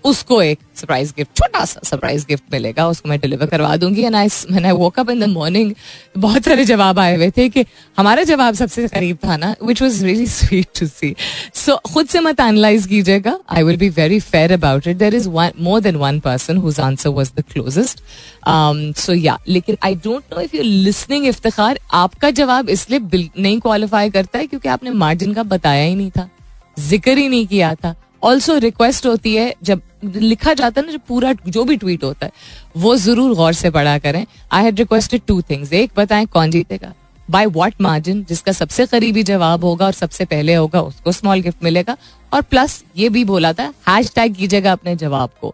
उसको 0.05 0.41
एक 0.41 0.59
सरप्राइज़ 0.75 1.13
गिफ्ट 1.17 1.37
छोटा 1.37 1.63
सा 1.65 1.79
सरप्राइज़ 1.83 2.25
गिफ्ट 2.27 2.43
मिलेगा, 2.53 2.87
उसको 2.87 3.09
मैं 3.09 3.19
डिलीवर 3.19 3.45
करवा 3.45 3.75
दूँगी। 3.77 4.03
एंड 4.03 4.15
आई 4.15 4.27
मैंने 4.51 4.71
woke 4.73 4.99
up 4.99 5.09
in 5.09 5.19
the 5.19 5.29
morning 5.29 5.73
बहुत 6.17 6.45
सारे 6.45 6.65
जवाब 6.65 6.99
आए 6.99 7.15
हुए 7.15 7.29
थे 7.37 7.47
कि 7.49 7.65
हमारा 7.97 8.23
जवाब 8.23 8.55
सबसे 8.55 8.87
करीब 8.87 9.17
था 9.25 9.37
ना 9.37 9.55
which 9.63 9.81
was 9.81 10.03
really 10.05 10.27
sweet 10.27 10.67
to 10.79 10.87
see 10.87 11.15
so 11.55 11.75
खुद 11.93 12.07
से 12.07 12.19
मत 12.19 12.39
एनालाइज 12.39 12.85
कीजिएगा। 12.87 13.37
I 13.49 13.63
will 13.63 13.77
be 13.77 13.89
very 13.91 14.19
fair 14.21 14.53
about 14.53 14.87
it 14.87 14.97
there 14.97 15.15
is 15.15 15.29
more 15.29 15.81
than 15.81 15.95
one 15.97 16.19
person 16.19 16.57
whose 16.57 16.79
answer 16.79 17.09
was 17.09 17.31
the 17.37 17.43
closest 17.51 18.03
so 18.99 19.13
या 19.13 19.37
लेकिन 19.47 19.77
I 19.83 19.95
don't 20.03 20.33
know 20.33 20.41
if 20.41 20.55
you 20.55 20.63
listening 20.63 21.25
इफ्तार 21.27 21.79
आपका 21.93 22.29
जवाब 22.31 22.69
इसलिए 22.69 23.29
नहीं 23.39 23.59
क्वालिफाई 23.59 24.09
करता 24.09 24.39
है 24.39 24.47
क्योंकि 24.47 24.69
आपने 24.69 24.91
मार्जिन 24.91 25.33
का 25.33 25.43
बताया 25.45 25.83
ही 25.83 25.95
नहीं 25.95 26.11
था, 26.11 26.29
ज़िक्र 26.77 27.17
ही 27.17 27.27
नहीं 27.29 27.45
किया 27.47 27.73
था। 27.75 27.95
ऑल्सो 28.23 28.57
रिक्वेस्ट 28.57 29.05
होती 29.05 29.33
है 29.35 29.53
जब 29.63 29.81
लिखा 30.13 30.53
जाता 30.53 30.81
है 30.81 30.85
ना 30.87 30.93
जो 30.93 30.99
पूरा, 31.07 31.33
जो 31.47 31.63
भी 31.63 31.77
ट्वीट 31.77 32.03
होता 32.03 32.25
है, 32.25 32.31
वो 32.77 32.95
ज़रूर 32.97 33.35
गौर 33.35 33.53
से 33.53 33.69
पढ़ा 33.69 33.97
करें। 33.99 34.25
I 34.51 34.63
had 34.63 34.79
requested 34.79 35.21
two 35.27 35.41
things 35.41 35.73
एक, 35.73 35.91
बताएँ 35.97 36.25
कौन 36.27 36.51
जीतेगा? 36.51 36.93
बाय 37.27 37.45
व्हाट 37.45 37.81
मार्जिन 37.81 38.23
जिसका 38.29 38.51
सबसे 38.51 38.85
करीबी 38.85 39.23
जवाब 39.23 39.63
होगा 39.63 39.85
और 39.85 39.93
सबसे 39.93 40.25
पहले 40.25 40.55
होगा, 40.55 40.81
उसको 40.81 41.11
स्मॉल 41.11 41.41
गिफ्ट 41.41 41.63
मिलेगा। 41.63 41.97
और 42.33 42.41
प्लस 42.41 42.83
ये 42.97 43.09
भी 43.09 43.23
बोला 43.25 43.53
था 43.53 43.73
हैश 43.87 44.11
टैग 44.15 44.35
कीजिएगा 44.35 44.71
अपने 44.71 44.95
जवाब 44.95 45.29
को। 45.41 45.53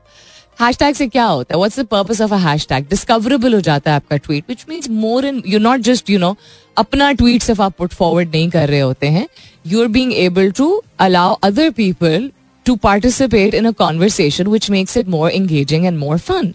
हैश 0.57 0.77
टैग 0.77 0.95
से 0.95 1.07
क्या 1.07 1.25
होता 1.25 1.53
है? 1.53 1.57
What's 1.57 1.79
the 1.79 1.85
purpose 1.87 2.21
of 2.21 2.33
a 2.33 2.37
hashtag 2.67 2.87
discoverable 2.89 3.53
हो 3.53 3.59
जाता 3.61 3.91
है 3.91 3.95
आपका 3.95 4.17
tweet 4.17 4.43
which 4.49 4.65
means 4.69 4.89
more 4.89 5.25
in 5.25 5.41
you 5.47 5.59
not 5.59 5.79
just 5.81 6.09
you 6.09 6.19
know 6.19 6.35
अपना 6.77 7.11
ट्वीट 7.13 7.41
सिर्फ़ 7.41 7.61
आप 7.61 7.75
पुट 7.77 7.93
फॉरवर्ड 7.93 8.35
नहीं 8.35 8.49
कर 8.49 8.67
रहे 8.69 8.79
होते 8.79 9.07
हैं। 9.07 9.27
You 9.67 9.81
are 9.81 9.87
being 9.87 10.13
able 10.13 10.51
to 10.51 10.81
allow 10.99 11.33
other 11.43 11.69
people 11.69 12.31
to 12.65 12.75
participate 12.83 13.53
in 13.53 13.65
a 13.65 13.71
conversation 13.77 14.47
which 14.47 14.69
makes 14.69 14.97
it 14.97 15.07
more 15.09 15.31
engaging 15.31 15.85
and 15.85 15.97
more 15.99 16.17
fun 16.17 16.53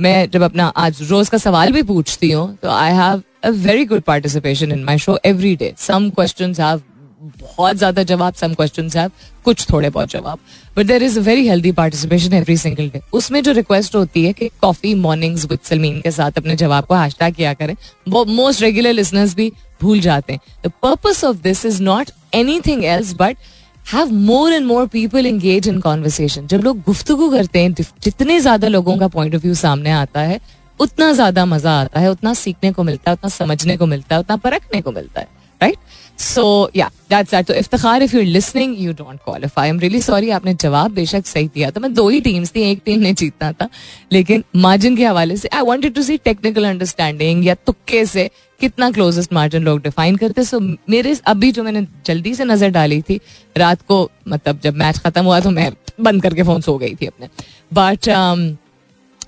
मैं 0.00 0.30
जब 0.30 0.42
अपना 0.42 0.66
आज 0.76 1.02
रोज 1.10 1.28
का 1.28 1.38
सवाल 1.38 1.72
भी 1.72 1.82
पूछती 1.82 2.30
हूँ 2.30 2.56
तो 2.62 2.70
I 2.70 2.92
have 2.94 3.22
a 3.44 3.50
very 3.50 3.84
good 3.84 4.00
participation 4.02 4.72
in 4.72 4.84
my 4.84 4.98
show 4.98 5.18
every 5.26 5.54
day 5.56 5.74
some 5.78 6.10
question 6.10 6.54
have 6.60 6.82
बहुत 7.22 7.76
ज़्यादा 7.76 8.02
जवाब 8.02 8.34
सम 8.34 8.54
क्वेश्चन 8.54 8.88
हैव 8.96 9.10
कुछ 9.44 9.66
थोड़े 9.70 9.88
बहुत 9.90 10.10
जवाब. 10.10 10.38
But 10.76 10.86
there 10.86 11.02
is 11.02 11.18
a 11.18 11.22
very 11.22 11.46
healthy 11.48 11.72
participation 11.72 12.32
every 12.34 12.56
single 12.56 12.88
day 12.88 13.00
उसमें 13.12 13.42
जो 13.42 13.52
रिक्वेस्ट 13.52 13.94
होती 13.96 14.24
है 14.24 14.32
कि 14.32 14.48
कॉफ़ी 14.62 14.94
मॉर्निंग्स 14.94 15.44
विद 15.50 15.58
सलमीन 15.64 16.00
के 16.00 16.10
साथ 16.10 16.38
अपने 16.38 16.56
जवाब 16.56 16.84
को 16.84 16.94
हैशटैग 16.94 17.34
किया 17.34 17.52
करें, 17.54 17.74
वो 18.08 18.24
मोस्ट 18.24 18.62
रेगुलर 18.62 18.92
लिसनर्स 18.92 19.34
भी 19.34 19.50
भूल 19.82 20.00
जाते 20.00 20.32
हैं. 20.32 20.40
The 20.64 20.70
purpose 20.82 21.24
of 21.24 21.36
this 21.42 21.64
is 21.66 21.82
not 21.82 22.10
anything 22.66 22.84
else 22.84 23.14
but 23.20 23.36
have 23.86 24.10
more 24.12 24.52
and 24.52 24.66
more 24.66 24.86
people 24.86 25.26
engage 25.26 25.68
in 25.68 25.80
conversation 25.80 26.46
जब 26.46 26.60
लोग 26.60 26.80
गुफ्तगु 26.82 27.30
करते 27.30 27.58
हैं 27.58 27.72
जितने 28.02 28.38
ज़्यादा 28.40 28.68
लोगों 28.68 28.96
का 28.98 29.08
पॉइंट 29.08 29.34
ऑफ़ 29.34 29.42
व्यू 29.42 29.54
सामने 29.54 29.90
आता 29.90 30.20
है, 30.20 30.40
उतना 30.80 31.12
ज़्यादा 31.12 31.44
मज़ा 31.46 31.72
आता 31.80 32.00
है, 32.00 32.10
उतना 32.10 32.34
सीखने 32.34 32.72
को 32.72 32.82
मिलता 32.82 33.10
है, 33.10 33.14
उतना 33.14 33.28
समझने 33.28 33.76
को 33.76 33.86
मिलता 33.86 34.14
है, 34.14 34.20
उतना 34.20 34.36
परखने 34.36 34.80
को 34.80 34.92
मिलता 34.92 35.20
है। 35.20 35.28
राइट 35.62 35.78
सो 36.18 36.70
या 36.76 36.90
दैट्स 37.10 37.30
दैट 37.30 37.46
तो 37.46 37.54
इफ्तार 37.54 38.02
if 38.02 38.16
you 38.16 38.22
listening 38.22 38.74
you 38.80 38.92
don't 38.92 39.18
qualify 39.24 39.62
I 39.62 39.70
am 39.70 39.78
really 39.80 40.00
sorry 40.02 40.30
आपने 40.30 40.54
जवाब 40.54 40.92
बेशक 40.94 41.26
सही 41.26 41.48
दिया 41.48 41.70
था। 41.70 41.80
मैं 41.80 41.92
दो 41.94 42.08
ही 42.08 42.20
टीम्स 42.20 42.54
थी 42.54 42.62
एक 42.70 42.80
टीम 42.84 43.00
ने 43.00 43.12
जीतना 43.14 43.52
था। 43.52 43.68
लेकिन 44.12 44.44
मार्जिन 44.56 44.96
के 44.96 45.04
हवाले 45.04 45.36
से 45.36 45.48
I 45.48 45.62
wanted 45.66 45.94
to 45.94 46.02
see 46.02 46.16
technical 46.24 46.64
understanding 46.64 47.46
या 47.46 47.54
तुक्के 47.66 48.04
से 48.06 48.30
कितना 48.60 48.90
क्लोजेस्ट 48.90 49.32
मार्जिन 49.32 49.62
लोग 49.64 49.80
डिफाइन 49.82 50.16
करते। 50.16 50.44
सो 50.44 50.58
so, 50.58 50.76
मेरे 50.90 51.16
अभी 51.26 51.52
जो 51.52 51.62
मैंने 51.64 51.86
जल्दी 52.06 52.34
से 52.34 52.44
नज़र 52.44 52.70
डाली 52.70 53.00
थी 53.02 53.20
रात 53.56 53.82
को 53.82 54.08
मतलब 54.28 54.60
जब 54.64 54.76
मैच 54.76 54.98
खत्म 54.98 55.24
हुआ 55.24 55.40
तो 55.40 55.50
मैं 55.50 55.70
बंद 56.00 56.22
करके 56.22 56.42
फ़ोन 56.42 56.60
सो 56.60 56.76
गई 56.78 56.94
थी 56.94 57.06
अपने। 57.06 57.28
बट 57.72 58.08
um, 58.10 58.56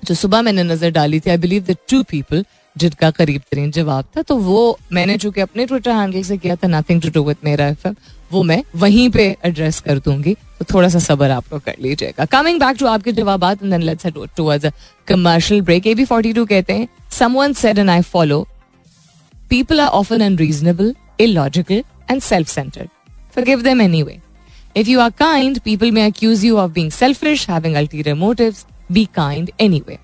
जो 0.05 0.13
सुबह 0.15 0.41
मैंने 0.41 0.63
नज़र 0.63 0.91
डाली 0.91 1.19
थी 1.19 1.29
I 1.29 1.37
believe 1.37 1.63
the 1.63 1.75
two 1.89 2.01
people 2.03 2.45
जिनका 2.77 3.09
करीब 3.11 3.41
तरीन 3.51 3.71
जवाब 3.71 4.05
था 4.17 4.21
तो 4.21 4.35
वो 4.37 4.77
मैंने 4.93 5.17
चूँकि 5.17 5.41
अपने 5.41 5.65
ट्विटर 5.65 5.91
हैंडल 5.91 6.23
से 6.23 6.37
किया 6.37 6.55
था 6.55 6.67
nothing 6.67 7.01
to 7.01 7.09
do 7.09 7.23
with 7.23 7.37
Mera 7.43 7.67
FM 7.67 7.95
वो 8.31 8.43
मैं 8.43 8.61
वहीं 8.75 9.09
पे 9.09 9.35
एड्रेस 9.45 9.79
कर 9.79 9.99
दूँगी 9.99 10.33
तो 10.59 10.65
थोड़ा 10.73 10.89
सा 10.89 10.99
सबर 10.99 11.31
आप 11.31 11.53
लोग 11.53 11.61
कर 11.63 11.75
लीजिएगा 11.81 12.25
कमिंग 12.25 12.59
बैक 12.59 12.77
टू 12.79 12.85
आपके 12.87 13.11
जवाब 13.11 13.45
commercial 15.07 15.61
break 15.61 15.87
A 15.87 15.95
B 15.95 16.05
forty 16.05 16.33
two 16.33 16.45
कहते 16.45 16.73
हैं 16.73 16.87
someone 17.19 17.53
said 17.53 17.79
and 17.79 17.89
I 17.89 18.01
follow 18.01 18.45
people 19.49 19.81
are 19.81 19.87
often 19.87 20.21
unreasonable 20.21 20.93
illogical 21.17 21.83
and 22.07 22.21
self-centered. 22.21 22.89
Forgive 23.29 23.63
them 23.63 23.81
anyway. 23.81 24.21
If 24.75 24.87
you 24.87 24.99
are 24.99 25.11
kind, 25.11 25.63
people 25.63 25.91
may 25.91 26.07
accuse 26.07 26.43
you 26.43 26.59
of 26.59 26.73
being 26.73 26.91
selfish, 26.91 27.45
having 27.45 27.75
ulterior 27.75 28.15
motives. 28.15 28.65
Be 28.91 29.05
kind 29.07 29.51
anyway. 29.57 29.99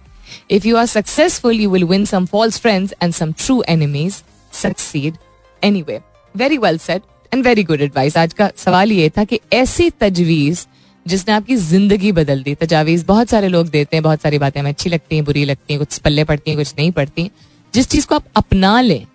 If 0.50 0.66
you 0.66 0.78
are 0.78 0.88
successful, 0.88 1.52
you 1.54 1.70
will 1.70 1.88
win 1.88 2.06
some 2.06 2.28
false 2.28 2.58
friends 2.58 2.94
and 3.02 3.16
some 3.16 3.34
true 3.36 3.62
enemies. 3.68 4.24
Succeed 4.54 5.18
anyway. 5.62 6.02
Very 6.36 6.58
well 6.58 6.78
said 6.80 7.04
and 7.32 7.44
very 7.44 7.64
good 7.64 7.82
advice. 7.82 8.18
आज 8.18 8.34
का 8.34 8.50
सवाल 8.58 8.92
ये 8.92 9.10
था 9.10 9.24
कि 9.24 9.40
ऐसी 9.54 9.90
तजवीज 10.02 10.66
जिसने 11.06 11.34
आपकी 11.34 11.56
ज़िंदगी 11.56 12.12
बदल 12.12 12.44
दी 12.44 12.56
तजावीज 12.56 13.04
बहुत 13.06 13.30
सारे 13.30 13.48
लोग 13.48 13.70
देते 13.70 13.96
हैं 13.96 14.04
बहुत 14.04 14.22
सारी 14.22 14.38
बातें 14.40 14.60
हमें 14.60 14.72
अच्छी 14.72 14.90
लगती 14.90 15.16
हैं 15.16 15.26
बुरी 15.26 15.46
लगती 15.46 15.74
हैं 15.74 15.80
कुछ 15.80 15.98
पल्ले 16.00 16.24
पड़ती 16.24 16.52
हैं 16.52 16.58
कुछ 16.58 16.74
नहीं 16.78 16.92
पड़ती 16.92 17.30
जिस 17.74 17.90
चीज़ 17.90 18.08
को 18.08 18.16
आप 18.16 18.26
अपना 18.36 18.80
लें 18.82 19.06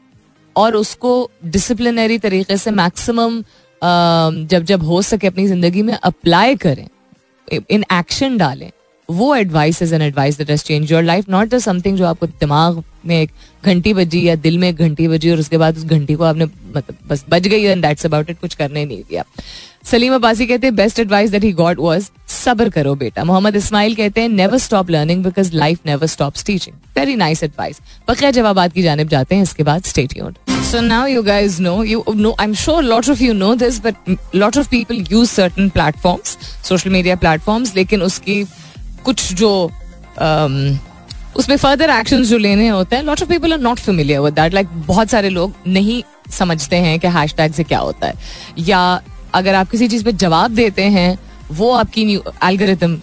और 0.57 0.77
उसको 0.77 1.13
डिसिप्लिनरी 1.45 2.19
तरीके 2.19 2.57
से 2.57 2.71
मैक्सिमम 2.71 3.43
जब 4.51 4.65
जब 4.65 4.83
हो 4.83 5.01
सके 5.03 5.27
अपनी 5.27 5.47
ज़िंदगी 5.47 5.83
में 5.83 5.93
अप्लाई 5.95 6.57
करें 6.57 6.87
इन 7.71 7.85
एक्शन 7.93 8.37
डालें 8.39 8.71
वो 9.11 9.35
advice 9.35 9.81
is 9.83 9.95
an 9.95 10.03
advice 10.03 10.39
that 10.39 10.51
has 10.51 10.63
change 10.65 10.93
your 10.93 11.03
life 11.03 11.29
not 11.31 11.49
the 11.49 11.59
something 11.59 11.97
जो 11.99 12.07
आपको 12.07 12.27
दिमाग 12.27 12.83
में 13.07 13.21
एक 13.21 13.31
घंटी 13.65 13.93
बजी 13.95 14.27
या 14.29 14.35
दिल 14.37 14.59
में 14.59 14.69
एक 14.69 14.77
घंटी 14.77 15.07
बजी 15.09 15.31
और 15.31 15.39
उसके 15.39 15.59
बाद 15.59 15.77
उस 15.77 15.85
घंटी 15.85 16.15
को 16.15 16.25
आपने 16.25 16.45
मतलब 16.45 16.97
बस 17.09 17.25
बज 17.31 17.47
गई 17.49 17.63
एंड 17.63 17.83
दैट्स 17.83 18.07
अबाउट 18.07 18.31
इट 18.31 18.41
कुछ 18.41 18.55
करने 18.55 18.85
नहीं 18.85 19.03
दिया। 19.11 19.25
सलीम 19.91 20.15
अब्बासी 20.15 20.47
कहते 20.47 20.67
हैं 20.67 20.77
best 20.77 20.99
advice 20.99 21.31
that 21.31 21.45
he 21.45 21.53
got 21.53 21.79
was 21.81 22.11
सबर 22.29 22.69
करो 22.71 22.95
बेटा। 22.95 23.25
मोहम्मद 23.25 23.57
इस्माइल 23.57 23.95
कहते 23.95 24.21
हैं 24.21 24.29
never 24.29 24.59
stop 24.59 24.91
learning 24.91 25.23
because 25.25 25.55
life 25.55 25.87
never 25.87 26.07
stops 26.07 26.45
teaching 26.45 26.77
very 26.97 27.17
nice 27.17 27.43
advice 27.45 27.81
बकिया 28.09 28.31
जवाब 28.31 28.67
की 28.73 28.83
जानब 28.83 29.09
जाते 29.09 29.35
हैं 29.35 29.43
इसके 29.43 29.63
बाद 29.63 29.85
stay 29.85 30.07
tuned 30.15 30.39
So 30.67 30.79
now 30.85 31.03
you 31.09 31.21
you 31.89 31.99
know, 32.23 32.31
I'm 32.45 32.55
sure 32.61 32.79
a 32.81 32.87
lot 32.87 33.09
of 33.13 33.21
you 33.25 33.35
know 33.35 33.51
this, 33.59 33.77
but 33.83 34.09
a 34.13 34.39
lot 34.43 34.57
of 34.63 34.71
people 34.71 35.03
use 35.13 35.35
certain 35.35 35.69
platforms, 35.77 36.33
social 36.69 36.95
media 36.95 37.17
platforms, 37.25 37.75
लेकिन 37.77 38.03
उसकी 38.03 38.43
कुछ 39.07 39.33
जो 39.35 39.51
उसमें 41.37 41.57
फर्दर 41.57 41.91
एक्शन 41.91 42.23
जो 42.25 42.39
लेने 42.39 42.69
होते 42.69 42.97
हैं 42.97 43.03
lot 43.03 43.23
of 43.23 43.29
people 43.29 43.53
are 43.53 43.59
not 43.61 43.79
familiar 43.79 44.21
with 44.21 44.35
that 44.35 44.55
like 44.55 44.69
बहुत 44.87 45.11
सारे 45.11 45.29
लोग 45.31 45.53
नहीं 45.67 46.03
समझते 46.33 46.77
हैं 46.77 46.99
कि 47.01 47.09
हैश 47.09 47.35
से 47.57 47.65
क्या 47.65 47.79
होता 47.79 48.07
है. 48.07 48.15
या 48.59 49.01
अगर 49.35 49.55
आप 49.55 49.71
किसी 49.71 49.89
चीज़ 49.89 50.05
पे 50.05 50.13
जवाब 50.15 50.51
देते 50.51 50.83
हैं, 50.83 51.19
वो 51.53 51.71
आपकी 51.73 52.05
न्यू 52.05 52.23
एल्गोरिथम 52.45 53.01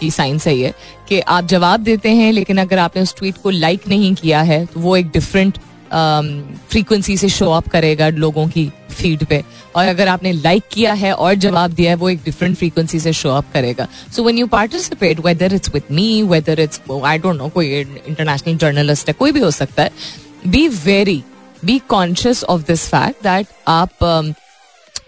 की 0.00 0.10
साइन 0.10 0.38
सही 0.38 0.62
है 0.62 0.72
कि 1.08 1.20
आप 1.20 1.46
जवाब 1.46 1.80
देते 1.80 2.10
हैं, 2.10 2.32
लेकिन 2.32 2.58
अगर 2.58 2.78
आपने 2.78 3.02
उस 3.02 3.14
ट्वीट 3.16 3.36
को 3.42 3.50
लाइक 3.50 3.88
नहीं 3.88 4.14
किया 4.14 4.40
है 4.42 4.64
तो 4.66 4.80
वो 4.80 4.96
एक 4.96 5.10
डिफरेंट 5.10 5.58
फ्रीक्वेंसी 5.94 7.16
से 7.16 7.28
शो 7.28 7.50
अप 7.52 7.68
करेगा 7.68 8.08
लोगों 8.08 8.46
की 8.48 8.70
फ़ीड 8.90 9.24
पे। 9.24 9.42
और 9.76 9.86
अगर 9.88 10.08
आपने 10.08 10.32
लाइक 10.32 10.62
किया 10.72 10.92
है 10.92 11.12
और 11.12 11.34
जवाब 11.34 11.70
दिया 11.70 11.90
है 11.90 11.96
वो 11.96 12.08
एक 12.10 12.22
डिफरेंट 12.24 12.56
फ्रीक्वेंसी 12.56 13.00
से 13.00 13.12
शो 13.12 13.30
अप 13.30 13.52
करेगा। 13.52 13.86
So 14.16 14.22
when 14.24 14.38
you 14.38 14.46
participate 14.46 15.20
whether 15.26 15.54
it's 15.54 15.74
with 15.74 15.82
me 15.90 16.22
whether 16.22 16.60
it's 16.60 16.80
I 17.04 17.18
don't 17.18 17.36
know 17.36 17.48
कोई 17.48 17.68
इंटरनेशनल 17.80 18.56
जर्नलिस्ट 18.56 19.08
है 19.08 19.14
कोई 19.18 19.32
भी 19.32 19.40
हो 19.40 19.50
सकता 19.50 19.82
है 19.82 19.90
be 20.46 20.66
very 20.68 21.22
be 21.64 21.78
conscious 21.88 22.44
of 22.44 22.62
this 22.62 22.86
fact 22.88 23.22
that 23.24 23.46
आप 23.68 23.90
um, 23.90 24.34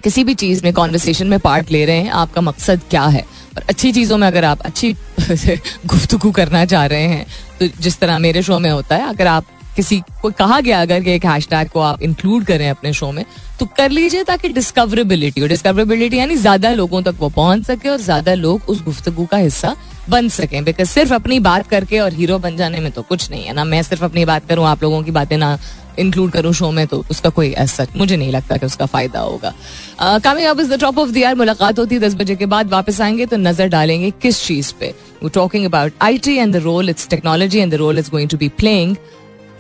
किसी 0.05 0.25
भी 0.25 0.35
चीज़ 0.35 0.63
में 0.65 0.73
कॉन्वर्सेशन 0.73 1.27
में 1.27 1.39
पार्ट 1.41 1.71
ले 1.71 1.85
रहे 1.85 2.01
हैं 2.01 2.11
आपका 2.13 2.41
मकसद 2.41 2.81
क्या 2.91 3.05
है? 3.05 3.25
और 3.57 3.63
अच्छी 3.69 3.93
चीज़ों 3.93 4.19
में 4.19 4.27
अगर 4.27 4.45
आप 4.45 4.61
अच्छी 4.61 4.93
गुफ्तगु 5.87 6.31
करना 6.31 6.65
चाह 6.65 6.87
रहे 6.87 7.07
हैं 7.09 7.27
तो 7.61 7.67
जिस 7.81 7.99
तरह 7.99 8.19
मेरे 8.19 8.43
शो 8.43 8.59
में 8.59 8.71
होता 8.71 8.97
है 8.97 9.09
अगर 9.09 9.27
आप 9.27 9.47
किसी 9.77 10.01
को 10.23 10.31
कहा 10.33 10.61
गया 10.61 10.81
अगर 10.83 11.03
कि 11.03 11.11
एक 11.13 11.25
हैशटैग 11.27 11.69
को 11.69 11.81
आप 11.81 12.03
इंक्लूड 12.03 12.45
करें 12.45 12.69
अपने 12.71 12.93
शो 12.93 13.11
में 13.13 13.25
तो 13.61 13.67
कर 13.77 13.91
लीजिए 13.91 14.25
ताकि 14.25 14.49
डिस्कवरेबिलिटी 14.51 15.41
हो। 15.41 15.47
डिस्कवरेबिलिटी 15.49 16.19
यानी 16.19 16.37
ज़्यादा 16.37 16.73
लोगों 16.73 17.03
तक 17.03 17.17
वो 17.21 17.29
पहुँच 17.31 17.65
सके 17.67 17.89
और 17.89 17.99
ज़्यादा 18.01 18.35
लोग 18.37 18.69
उस 18.69 18.83
गुफ्तगु 18.85 19.27
का 19.27 19.37
हिस्सा 19.39 19.75
बन 20.11 20.29
सकें। 20.29 20.63
बिकॉज़ 20.65 20.89
सिर्फ़ 20.89 21.15
अपनी 21.15 21.39
बात 21.41 21.67
करके 21.69 21.99
और 22.01 22.13
हीरो 22.15 22.39
बन 22.39 22.57
जाने 22.57 22.81
में 22.81 22.91
तो 22.93 23.03
कुछ 23.03 23.31
नहीं 23.31 23.45
है 23.45 23.53
ना। 23.53 23.65
मैं 23.65 23.83
सिर्फ़ 23.83 24.05
अपनी 24.05 24.25
बात 24.25 24.49
करूँ, 24.49 24.67
आप 24.67 24.83
लोगों 24.83 25.03
की 25.03 25.11
बातें 25.11 25.37
ना 25.39 25.59
इंक्लूड 25.99 26.31
करूँ 26.31 26.53
शो 26.53 26.71
में 26.71 26.87
तो 26.87 27.05
उसका 27.11 27.31
कोई 27.31 27.51
ऐसा 27.55 27.87
मुझे 27.97 28.17
नहीं 28.17 28.33
लगता 28.33 28.57
कि 28.57 28.67
उसका 28.67 28.87
फ़ायदा 28.87 29.21
होगा। 29.21 29.53
Coming 30.01 30.47
up 30.47 30.61
is 30.61 30.73
the 30.73 30.81
top 30.81 30.99
of 30.99 31.11
the 31.11 31.35
मुलाकात 31.39 31.79
होती 31.79 31.95
है 31.95 32.01
दस 32.01 32.15
बजे 32.15 32.37
के 32.37 32.47
बाद। 32.47 32.71
वापस 32.71 33.01
आएँगे 33.01 33.27
तो 33.27 33.37
नज़र 33.39 33.69
डालेंगे 33.69 34.11
किस 34.23 34.45
चीज़ 34.47 34.73
पे। 34.81 34.95
वो 35.23 35.29
talking 35.35 35.65
about 35.65 35.93
I 36.03 36.19
T 36.19 36.37
and 36.37 36.53
the 36.53 36.63
role 36.63 36.91
its 36.91 37.09
technology 37.09 37.59
and 37.59 37.73
the 37.73 37.75
role 37.77 37.99
is 37.99 38.11
going 38.11 38.29
to 38.31 38.37
be 38.37 38.49
playing 38.59 38.97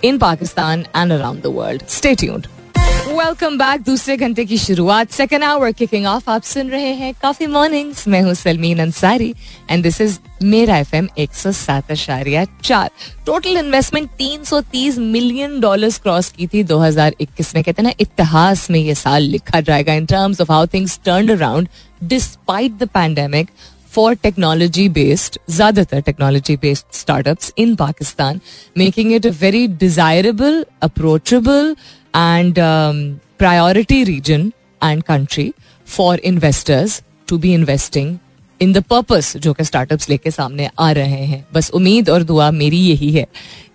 in 0.05 0.19
Pakistan 0.19 0.85
and 0.97 1.13
around 1.13 1.43
the 1.43 1.47
world 1.57 1.83
stay 1.89 2.15
welcome 3.09 3.57
back 3.59 3.81
दूसरे 3.81 4.17
घंटे 4.17 4.45
की 4.45 4.57
शुरुआत. 4.59 5.11
सेकेंड 5.11 5.45
आवर 5.45 5.73
किकिंग 5.73 6.07
ऑफ़ 6.07 6.31
आप 6.31 6.43
सुन 6.43 6.71
रहे 6.71 6.93
हैं 6.95 7.13
काफ़ी 7.23 7.47
मॉर्निंग्स 7.47 8.07
मैं 8.09 8.21
हूँ 8.23 8.35
Salmeen 8.35 8.79
Ansari 8.79 9.33
and 9.71 9.83
this 9.83 10.01
is 10.01 10.19
Mera 10.43 10.77
FM 10.79 10.95
M 10.97 11.09
एक 11.19 11.35
सौ 11.35 11.53
सात 11.53 11.91
अशारिया 11.91 12.45
चार. 12.63 12.91
टोटल 13.27 13.57
इन्वेस्टमेंट 13.57 14.11
तीन 14.19 14.45
सौ 14.45 14.61
तीस 14.73 14.99
मिलियन 14.99 15.59
डॉलर 15.61 15.91
क्रॉस 16.03 16.29
की 16.29 16.47
थी 16.47 16.63
दो 16.65 16.79
हज़ार 16.79 17.15
इक्कीस 17.21 17.55
में. 17.55 17.63
कहते 17.65 17.83
ना, 17.83 17.93
इतिहास 18.01 18.71
में 18.71 18.81
ये 18.81 18.95
साल 18.95 19.23
लिखा 19.23 19.61
जाएगा 19.61 19.95
in 19.95 20.07
terms 20.07 20.41
of 20.41 20.53
how 20.53 20.67
things 20.75 20.99
turn 21.05 21.37
around 21.37 21.69
despite 22.05 22.73
the 22.73 22.89
pandemic 22.95 23.51
for 23.97 24.15
technology 24.23 24.89
based 24.97 25.39
ज़्यादातर 25.51 26.01
technology 26.07 26.57
based 26.63 26.97
startups 26.97 27.53
in 27.59 27.75
Pakistan 27.77 28.41
making 28.79 29.13
it 29.13 29.27
a 29.27 29.31
very 29.41 29.67
desirable 29.83 30.65
approachable 30.83 31.75
and 32.17 32.55
priority 33.39 34.03
region 34.05 34.53
and 34.83 35.03
country 35.03 35.53
for 35.89 36.19
investors 36.25 37.03
to 37.29 37.39
be 37.39 37.55
investing 37.55 38.17
in 38.61 38.73
the 38.73 38.83
purpose 38.91 39.37
जो 39.37 39.53
कि 39.53 39.65
startups 39.65 40.09
लेके 40.09 40.31
सामने 40.31 40.69
आ 40.81 40.91
रहे 40.99 41.25
हैं। 41.25 41.45
बस 41.55 41.71
उम्मीद 41.75 42.11
और 42.11 42.23
दुआ 42.23 42.51
मेरी 42.51 42.79
यही 42.79 43.11
है 43.13 43.27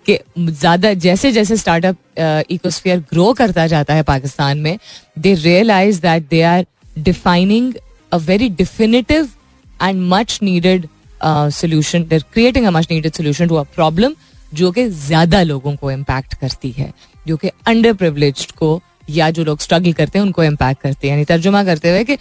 कि 0.06 0.18
ज़्यादा 0.40 0.94
जैसे 1.04 1.32
जैसे 1.32 1.58
स्टार्टअप 1.58 2.48
इकोस्फियर 2.52 3.00
ग्रो 3.12 3.32
करता 3.34 3.68
जाता 3.68 3.94
है 3.94 4.04
पाकिस्तान 4.04 4.58
में 4.60 4.78
they 5.20 5.34
realise 5.34 6.02
that 6.02 6.28
they 6.30 6.42
are 6.44 6.66
defining 7.00 7.74
a 8.12 8.18
very 8.30 8.50
definitive 8.64 9.30
and 9.82 10.02
much 10.10 10.40
needed 10.44 10.88
solution 11.24 12.04
there 12.04 12.24
creating 12.34 12.66
a 12.66 12.70
much 12.72 12.88
needed 12.92 13.14
solution 13.14 13.48
to 13.48 13.56
a 13.56 13.64
problem 13.76 14.16
जो 14.52 14.72
कि 14.72 14.88
ज़्यादा 14.90 15.42
लोगों 15.44 15.76
को 15.76 15.92
इम्पैक्ट 15.92 16.34
करती 16.34 16.72
है 16.72 16.92
जो 17.28 17.38
कि 17.38 17.50
अंडर 17.68 17.94
प्रिवलेज 17.94 18.46
को 18.58 18.80
या 19.10 19.30
जो 19.30 19.44
लोग 19.44 19.60
स्ट्रगल 19.60 19.94
करते 19.94 20.20
हैं 20.20 20.26
उनको 20.26 20.44
इम्पैक्ट 20.44 20.82
करती 20.82 21.08
है। 21.08 21.14
यानी 21.14 21.26
तर्जुमा 21.26 21.64
करते 21.64 21.90
हुए 21.90 22.04
कि 22.04 22.18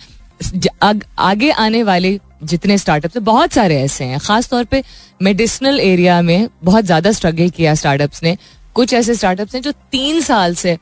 आग, 0.83 1.03
आने 1.51 1.83
वाले 1.83 2.19
जितने 2.43 2.77
स्टार्टअप्स 2.79 3.17
हैं 3.17 3.25
बहुत 3.25 3.53
सारे 3.53 3.81
ऐसे 3.83 4.05
हैं। 4.05 4.19
खास 4.21 4.49
तौर 4.49 4.65
पे 4.65 4.83
मेडिसिनल 5.23 5.81
एरिया 5.81 6.21
में 6.23 6.49
बहुत 6.65 6.85
ज़्यादा 6.85 7.13
स्ट्रगल 7.13 7.51
किया 7.51 7.75
स्टार्टअप्स 7.75 8.23
ने। 8.23 8.37
कुछ 8.75 8.93
ऐसे 8.95 9.15
स्टार्टअप्स 9.15 9.55
हैं 9.55 9.63
जो 9.63 9.73
तीन 9.93 10.21
साल 10.23 10.55
से 10.55 10.77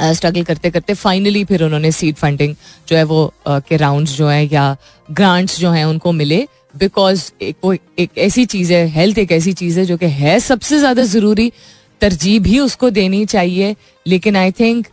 स्ट्रगल 0.00 0.42
करते 0.42 0.70
करते 0.70 0.94
फाइनली 0.94 1.44
फिर 1.44 1.62
उन्होंने 1.62 1.92
सीड 1.92 2.14
फंडिंग 2.16 2.54
जो 2.88 2.96
है 2.96 3.04
वो 3.04 3.32
के 3.48 3.76
राउंड्स 3.76 4.16
जो 4.16 4.28
है 4.28 4.44
या 4.52 4.76
ग्रांट्स 5.10 5.58
जो 5.60 5.70
हैं 5.70 5.84
उनको 5.84 6.12
मिले 6.12 6.46
बिकॉज़ 6.76 7.30
एक 7.42 7.56
वो 7.64 7.72
एक 7.72 8.18
ऐसी 8.18 8.44
चीज़ 8.46 8.72
है 8.72 8.86
हेल्थ 8.90 9.18
एक 9.18 9.32
ऐसी 9.32 9.52
चीज़ 9.52 9.78
है 9.80 9.84
जो 9.86 9.96
कि 9.96 10.06
है 10.06 10.38
सबसे 10.40 10.78
ज़्यादा 10.78 11.02
ज़रूरी 11.04 11.52
तरजीह 12.00 12.40
भी 12.40 12.58
उसको 12.58 12.90
देनी 12.90 13.24
चाहिए। 13.26 13.74
लेकिन 14.06 14.36
आई 14.36 14.50
थिंक 14.52 14.86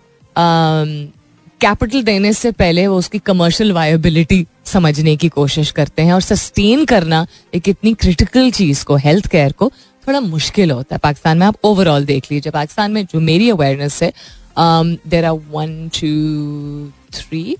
कैपिटल 1.62 2.03
देने 2.03 2.34
से 2.34 2.51
पहले 2.51 2.86
वो 2.88 2.98
उसकी 2.98 3.20
कमर्शियल 3.20 3.72
वायबिलिटी 3.72 4.46
समझने 4.65 5.15
की 5.15 5.29
कोशिश 5.29 5.72
करते 5.72 6.01
हैं 6.01 6.13
और 6.13 6.22
सस्टेन 6.22 6.86
करना 6.86 7.25
एक 7.53 7.70
इतनी 7.70 7.93
क्रिटिकल 7.93 8.51
चीज़ 8.51 8.84
को 8.86 8.96
हेल्थ 8.98 9.27
केयर 9.27 9.51
को 9.51 9.72
थोड़ा 10.08 10.20
मुश्किल 10.20 10.72
होता 10.72 10.96
है। 10.96 11.00
पाकिस्तान 11.00 11.38
में 11.38 11.46
आप 11.48 11.55
ओवरऑल 11.63 12.05
देख 12.05 12.31
लीजिए। 12.31 12.51
पाकिस्तान 12.51 12.91
में 12.91 13.05
जो 13.05 13.20
मेरी 13.20 13.50
अवेयरनेस 13.50 14.01
है 14.03 14.12
there 14.58 15.25
are 15.25 15.39
one 15.51 15.88
two 15.96 16.91
three 17.13 17.55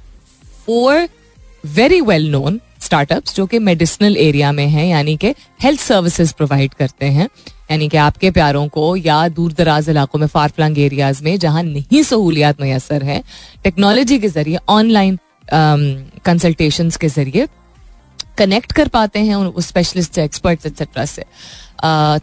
four 0.66 1.08
very 1.66 2.02
well 2.02 2.30
known 2.32 2.60
startups 2.82 3.36
जो 3.36 3.46
कि 3.46 3.60
मेडिसिनल 3.60 4.18
एरिया 4.18 4.52
में 4.52 4.68
हैं 4.68 4.86
यानी 4.86 5.16
कि 5.18 5.34
हेल्थ 5.62 5.80
सर्विसेज़ 5.80 6.34
प्रोवाइड 6.34 6.74
करते 6.74 7.06
हैं। 7.06 7.28
यानी 7.72 7.88
कि 7.90 7.98
आपके 7.98 8.32
प्यारों 8.32 8.68
को 8.68 8.96
या 8.96 9.28
दूर 9.28 9.54
दराज 9.54 9.90
इलाकों 9.90 10.20
में 10.20 10.28
फार 10.28 10.50
फ्लंग 10.50 10.80
एरियाज़ 10.80 11.24
में 11.24 11.38
जहाँ 11.40 11.64
नहीं 11.64 12.04
सहूलियात 12.04 12.62
मैसर 12.62 13.04
है 13.04 13.22
टेक्नोलॉजी 13.64 14.20
के 14.20 14.28
ज़रिए 14.30 14.60
ऑनलाइन 14.70 15.20
कंसल्टेशन 15.54 16.90
um, 16.90 16.98
के 16.98 17.08
ज़रिए 17.08 17.48
कनेक्ट 18.38 18.72
कर 18.72 18.88
पाते 18.88 19.20
हैं 19.20 19.36
उन 19.36 19.62
स्पेशलिस्ट 19.62 20.18
एक्सपर्ट्स 20.18 20.66
एक्सेट्रा 20.66 21.06
से। 21.06 21.26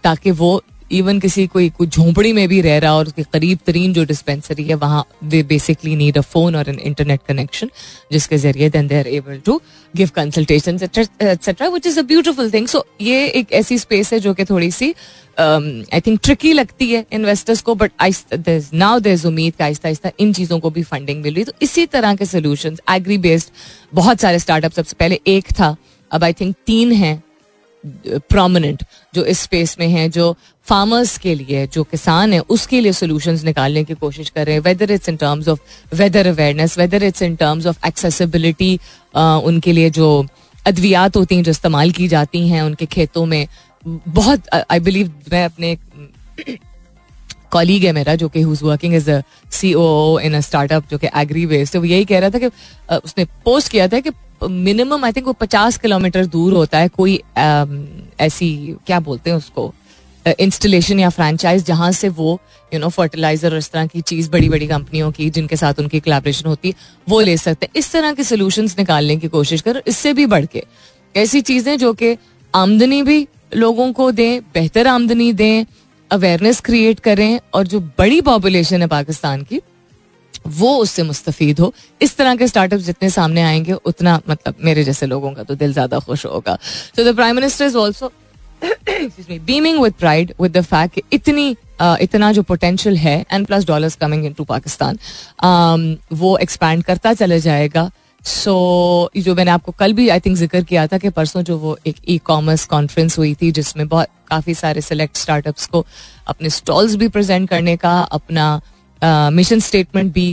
ताकि 0.05 0.31
वो 0.31 0.63
इवन 0.93 1.19
किसी 1.21 1.47
कोई 1.47 1.69
कुछ 1.71 1.97
झोंपड़ी 1.97 2.33
में 2.33 2.49
भी 2.49 2.61
रह 2.61 2.79
रहा 2.79 2.93
और 2.95 3.07
उसके 3.07 3.23
करीब 3.23 3.59
तरीन 3.67 3.93
जो 3.93 4.05
डिस्पेंसरी 4.05 4.65
है, 4.65 4.75
वहाँ 4.75 5.05
they 5.25 5.43
basically 5.43 5.97
need 5.97 6.19
a 6.19 6.21
phone 6.21 6.57
और 6.57 6.69
एन 6.69 6.79
इंटरनेट 6.79 7.21
कनेक्शन 7.29 7.71
जिसके 8.13 8.39
ज़रिए 8.39 8.69
then 8.71 8.89
they 8.89 8.99
are 8.99 9.09
able 9.09 9.39
to 9.39 9.61
give 9.97 10.11
consultation 10.15 10.79
etcetera 10.83 11.69
which 11.69 11.87
is 11.87 11.99
a 11.99 12.03
beautiful 12.03 12.51
thing 12.51 12.67
so 12.67 12.85
ये 13.01 13.27
एक 13.27 13.53
ऐसी 13.53 13.79
स्पेस 13.79 14.13
है 14.13 14.21
जो 14.21 14.35
कि 14.35 14.45
थोड़ी 14.45 14.71
सी 14.71 14.95
आई 15.41 16.01
थिंक 16.01 16.21
ट्रिकी 16.25 16.53
लगती 16.53 16.91
है 16.93 17.05
इन्वेस्टर्स 17.13 17.61
को 17.63 17.75
बट 17.75 17.93
नाउ 18.75 18.99
देर 19.01 19.27
उम्मीद 19.27 19.55
का 19.57 19.65
आहिस्ता 19.65 19.89
आहिस्ता 19.89 20.11
इन 20.21 20.33
चीज़ों 20.33 20.59
को 20.61 20.71
भी 20.71 20.83
फंडिंग 20.83 21.23
मिल 21.23 21.35
रही 21.35 21.45
तो 21.45 21.53
इसी 21.63 21.87
तरह 21.87 22.15
के 22.15 22.27
सोल्यूशन 22.27 22.77
एग्री 22.91 23.19
बेस्ड 23.19 23.49
बहुत 23.95 24.21
सारे 24.21 24.39
स्टार्टअप 24.39 24.73
सबसे 24.73 24.97
पहले 25.01 25.21
एक 25.27 25.53
था, 25.53 25.77
अब 26.13 26.25
आई 26.25 26.33
थिंक 26.33 26.55
तीन 26.67 26.93
हैं 26.93 27.23
प्रोमिनेंट 27.87 28.83
जो 29.15 29.25
इस 29.25 29.41
स्पेस 29.41 29.77
में 29.81 29.89
है, 29.89 30.09
जो 30.09 30.37
फार्मर्स 30.69 31.17
के 31.19 31.35
लिए, 31.35 31.67
जो 31.67 31.83
किसान 31.85 32.33
है, 32.33 32.41
उसके 32.51 32.81
लिए 32.81 32.93
सोल्यूशन 32.93 33.39
निकालने 33.45 33.85
की 33.85 33.95
कोशिश 33.97 34.29
कर 34.31 34.47
रहे 34.47 34.55
हैं। 34.55 34.63
Whether 34.63 34.91
it's 34.91 35.09
in 35.09 35.17
terms 35.17 35.49
of 35.49 35.61
whether 35.95 36.27
awareness 36.27 36.79
whether 36.79 37.03
it's 37.05 37.23
in 37.23 37.37
terms 37.37 37.67
of 37.67 37.87
accessibility 37.87 38.75
उनके 39.17 39.73
लिए 39.73 39.91
जो 39.91 40.27
अद्वियात 40.67 41.17
होती 41.17 41.35
हैं, 41.35 41.43
जो 41.43 41.51
इस्तेमाल 41.51 41.91
की 41.91 42.09
जाती 42.09 42.49
हैं 42.49 42.63
उनके 42.63 42.87
खेतों 42.87 43.25
में, 43.27 43.47
बहुत 43.85 44.49
आई 44.71 44.81
बिलीव 44.81 45.13
मैं 45.33 45.45
अपने 45.45 45.77
कॉलीग 47.53 47.85
है 47.85 47.93
मेरा, 47.93 48.15
जो 48.15 48.29
कि 48.29 48.41
who's 48.43 48.63
working 48.63 48.95
as 48.95 49.09
a 49.11 49.21
C 49.53 49.73
O 49.75 50.19
in 50.21 50.35
a 50.35 50.41
startup 50.41 50.91
जो 50.91 50.99
कि 50.99 51.09
एग्री 51.17 51.47
बेस्ड 51.47 51.73
तो 51.73 51.81
वो 51.81 51.87
यही 51.87 52.05
कह 52.05 52.19
रहा 52.19 52.31
था 52.31 52.39
कि 52.39 52.47
उसने 53.05 53.25
पोस्ट 53.45 53.71
किया 53.73 53.89
था 53.89 54.01
कि 54.01 54.11
मिनिमम 54.43 55.05
आई 55.05 55.13
थिंक 55.13 55.27
वो 55.27 55.33
पचास 55.33 55.79
किलोमीटर 55.79 56.27
दूर 56.27 56.53
होता 56.55 56.79
है, 56.79 56.89
कोई 56.89 57.21
ऐसी, 58.21 58.77
क्या 58.87 59.01
बोलते 59.01 59.31
हैं 59.31 59.37
उसको? 59.37 59.73
इंस्टॉलेशन 60.27 61.01
या 61.01 61.09
फ्रेंचाइज 61.11 61.65
जहाँ 61.65 61.91
से 61.93 62.09
वो 62.11 62.39
यू 62.73 62.81
नो 62.81 62.89
फर्टिलाइज़र 62.89 63.53
और 63.53 63.59
इस 63.59 63.71
तरह 63.71 63.87
की 63.87 64.01
चीज़ 64.01 64.31
बड़ी 64.31 64.49
बड़ी 64.49 64.67
कंपनियों 64.67 65.11
की, 65.13 65.29
जिनके 65.31 65.57
साथ 65.57 65.79
उनकी 65.79 66.01
कोलेब्रेशन 66.01 66.49
होती, 66.49 66.75
वो 67.09 67.21
ले 67.21 67.37
सकते 67.37 67.67
हैं। 67.67 67.73
इस 67.77 67.93
तरह 67.93 68.13
के 68.13 68.25
सोल्यूशन 68.25 68.69
निकालने 68.79 69.17
की 69.17 69.29
कोशिश 69.29 69.61
करो, 69.61 69.81
इससे 69.87 70.13
भी 70.13 70.27
बढ़ 70.27 70.47
के। 70.47 70.65
ऐसी 71.15 71.41
चीज़ें 71.41 71.77
जो 71.79 71.93
कि 71.93 72.17
आमदनी 72.55 73.03
भी 73.03 73.27
लोगों 73.57 73.93
को 73.93 74.11
दें, 74.13 74.41
बेहतर 74.55 74.87
आमदनी 74.87 75.33
दें 75.33 75.65
अवेयरनेस 76.11 76.61
क्रिएट 76.61 77.01
करें, 77.01 77.41
और 77.55 77.67
जो 77.67 77.81
बड़ी 77.99 78.21
पॉपुलेशन 78.21 78.83
है 78.83 78.89
पाकिस्तान 78.89 79.43
की, 79.43 79.61
वो 80.47 80.77
उससे 80.77 81.03
मुस्तफ़ 81.03 81.43
हो। 81.61 81.73
इस 82.01 82.17
तरह 82.17 82.37
के 82.37 82.47
स्टार्टअप 82.49 82.81
जितने 82.81 83.11
सामने 83.11 83.43
आएँगे, 83.43 83.73
उतना 83.73 84.21
मतलब 84.29 84.55
मेरे 84.61 84.85
जैसे 84.85 85.07
लोगों 85.07 85.33
का 85.33 85.43
तो 85.43 85.55
दिल 85.55 85.73
ज़्यादा 85.73 85.99
खुश 85.99 86.27
होगा। 86.27 86.59
So 86.97 87.05
the 87.05 87.15
prime 87.17 87.37
minister 87.37 87.67
is 87.67 87.77
also 87.77 88.13
beaming 88.65 89.81
with 89.83 89.93
pride 89.93 90.33
with 90.41 90.57
the 90.57 90.61
fact 90.63 91.01
इतनी 91.13 91.55
uh, 91.55 91.97
इतना 92.01 92.33
जो 92.33 92.43
पोटेंशियल 92.43 92.97
है 92.97 93.25
and 93.33 93.47
plus 93.47 93.67
dollars 93.67 93.97
coming 93.97 94.25
in 94.27 94.33
to 94.33 94.45
Pakistan 94.45 94.99
वो 96.13 96.37
एक्सपैंड 96.39 96.85
करता 96.85 97.15
चला 97.15 97.39
जाएगा। 97.39 97.91
सो 98.25 98.53
so, 99.15 99.23
जो 99.25 99.35
मैंने 99.35 99.51
आपको 99.51 99.73
कल 99.73 99.93
भी 99.93 100.09
आई 100.09 100.21
थिंक 100.21 100.37
ज़िक्र 100.37 100.63
किया 100.63 100.87
था 100.87 100.99
कि 100.99 101.11
परसों 101.11 101.43
जो 101.43 101.57
वो 101.59 101.77
एक 101.87 101.97
ई 102.09 102.17
कॉमर्स 102.25 102.65
कॉन्फ्रेंस 102.67 103.19
हुई 103.19 103.35
थी 103.43 103.51
जिसमें 103.53 103.87
बहुत 103.89 104.09
काफ़ी 104.29 104.55
सारे 104.55 104.81
सिलेक्ट 104.81 105.17
स्टार्टअप्स 105.17 105.67
को 105.67 105.85
अपने 106.29 106.51
स्टॉल्स 106.51 106.95
भी 106.97 107.09
प्रेजेंट 107.09 107.49
करने 107.49 107.77
का 107.77 107.99
अपना 108.01 108.61
मिशन 109.31 109.59
uh, 109.59 109.65
स्टेटमेंट 109.65 110.13
भी 110.13 110.29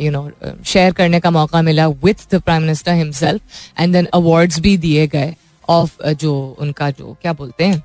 यू 0.00 0.10
नो 0.10 0.30
शेयर 0.64 0.92
करने 0.92 1.20
का 1.20 1.30
मौका 1.30 1.62
मिला 1.62 1.88
with 2.04 2.26
the 2.34 2.40
prime 2.40 2.62
minister 2.62 2.92
himself 2.92 3.40
and 3.80 3.92
then 3.92 4.06
awards 4.14 4.60
भी 4.60 4.76
दिए 4.78 5.06
गए। 5.06 5.34
ऑफ़ 5.68 5.96
uh, 6.02 6.12
जो 6.12 6.56
उनका 6.60 6.90
जो 6.90 7.16
क्या 7.22 7.32
बोलते 7.32 7.64
हैं? 7.64 7.82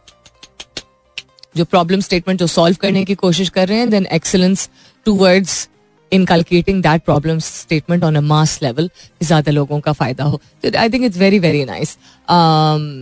जो 1.58 1.66
प्रॉब्लम 1.66 2.00
स्टेटमेंट 2.00 2.40
जो 2.40 2.48
सॉल्व 2.48 2.78
करने 2.82 3.04
की 3.06 3.16
कोशिश 3.16 3.50
कर 3.50 3.68
रहे 3.68 3.78
हैं 3.78 3.90
then 3.90 4.06
excellence 4.14 4.70
towards 5.06 5.68
inculcating 6.12 6.82
that 6.84 7.04
problem 7.04 7.40
statement 7.40 8.04
on 8.04 8.16
a 8.16 8.22
mass 8.22 8.58
level 8.64 8.90
ज़्यादा 9.24 9.52
लोगों 9.52 9.80
का 9.80 9.92
फ़ायदा 9.94 10.24
हो। 10.24 10.40
तो 10.64 10.78
I 10.80 10.90
think 10.90 11.04
it's 11.06 11.18
very 11.18 11.40
very 11.40 11.64
nice 11.66 11.98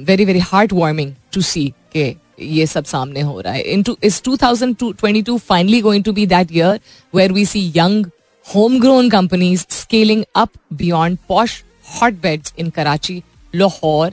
very 0.08 0.26
very 0.26 0.40
heart 0.40 0.74
warming 0.74 1.14
to 1.34 1.42
see 1.42 1.68
के 1.94 2.16
ये 2.42 2.66
सब 2.68 2.86
सामने 2.86 3.22
हो 3.22 3.40
रहा 3.42 3.54
है। 3.54 3.62
Into 3.64 3.98
is 4.04 4.22
2022 4.24 5.38
finally 5.40 5.82
going 5.82 6.04
to 6.04 6.12
be 6.14 6.26
that 6.28 6.52
year 6.52 6.80
where 7.14 7.32
we 7.32 7.46
see 7.46 7.72
young 7.76 8.06
home 8.46 8.80
grown 8.80 9.10
companies 9.10 9.66
scaling 9.70 10.24
up 10.36 10.50
beyond 10.74 11.18
posh 11.30 11.64
hotbeds 12.22 12.54
in 12.60 12.70
Karachi 12.70 13.22
Lahore, 13.54 14.12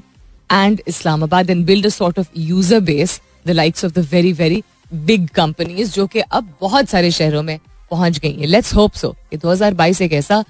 and 0.51 0.81
Islamabad 0.87 1.51
and 1.51 1.67
build 1.67 1.85
a 1.85 1.91
sort 1.91 2.19
of 2.19 2.29
user 2.35 2.81
base, 2.81 3.21
the 3.45 3.55
likes 3.55 3.85
of 3.85 3.95
the 3.95 4.03
very, 4.03 4.33
very 4.33 4.65
big 5.05 5.33
जो 5.35 6.07
कि 6.07 6.21
अब 6.21 6.53
बहुत 6.61 6.89
सारे 6.89 7.11
शहरों 7.11 7.43
में 7.43 7.59
पहुँच 7.91 8.19
गई 8.19 8.33
है 8.33 8.47
लेट्स 8.47 8.75
होप 8.75 8.93
सो 8.93 9.15
कि 9.31 9.37
2022 9.39 10.03
एक 10.03 10.13
ऐसा 10.13 10.45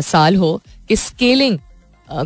साल 0.00 0.36
हो 0.36 0.60
कि 0.88 0.96
स्केलिंग 0.96 1.58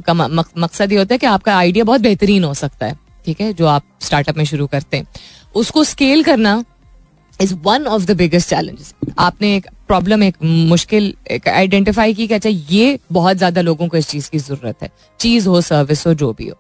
का 0.06 0.14
मकसद 0.14 0.92
ये 0.92 0.98
होता 0.98 1.14
है 1.14 1.18
कि 1.18 1.26
आपका 1.26 1.56
आइडिया 1.56 1.84
बहुत 1.84 2.00
बेहतरीन 2.00 2.44
हो 2.44 2.54
सकता 2.54 2.86
है 2.86 2.96
ठीक 3.24 3.40
है 3.40 3.52
जो 3.52 3.66
आप 3.66 3.84
स्टार्टअप 4.00 4.36
में 4.36 4.44
शुरू 4.44 4.66
करते 4.66 4.96
हैं 4.96 5.06
उसको 5.54 5.84
स्केल 5.84 6.22
करना 6.24 6.62
is 7.40 7.54
one 7.64 7.86
of 7.86 8.04
the 8.04 8.16
biggest 8.16 8.48
challenges 8.50 8.94
आपने 9.18 9.54
एक 9.56 9.66
प्रॉब्लम 9.88 10.22
एक 10.22 10.36
मुश्किल 10.42 11.14
एक 11.30 11.48
आइडेंटिफाई 11.48 12.14
की 12.14 12.26
कि 12.26 12.34
अच्छा 12.34 12.48
ये 12.48 12.98
बहुत 13.12 13.36
ज़्यादा 13.36 13.60
लोगों 13.60 13.88
को 13.88 13.96
इस 13.96 14.08
चीज़ 14.08 14.30
की 14.30 14.38
ज़रूरत 14.38 14.82
है 14.82 14.90
चीज़ 15.20 15.48
हो 15.48 15.60
सर्विस 15.60 16.06
हो 16.06 16.14
जो 16.14 16.32
भी 16.32 16.48
हो 16.48 16.56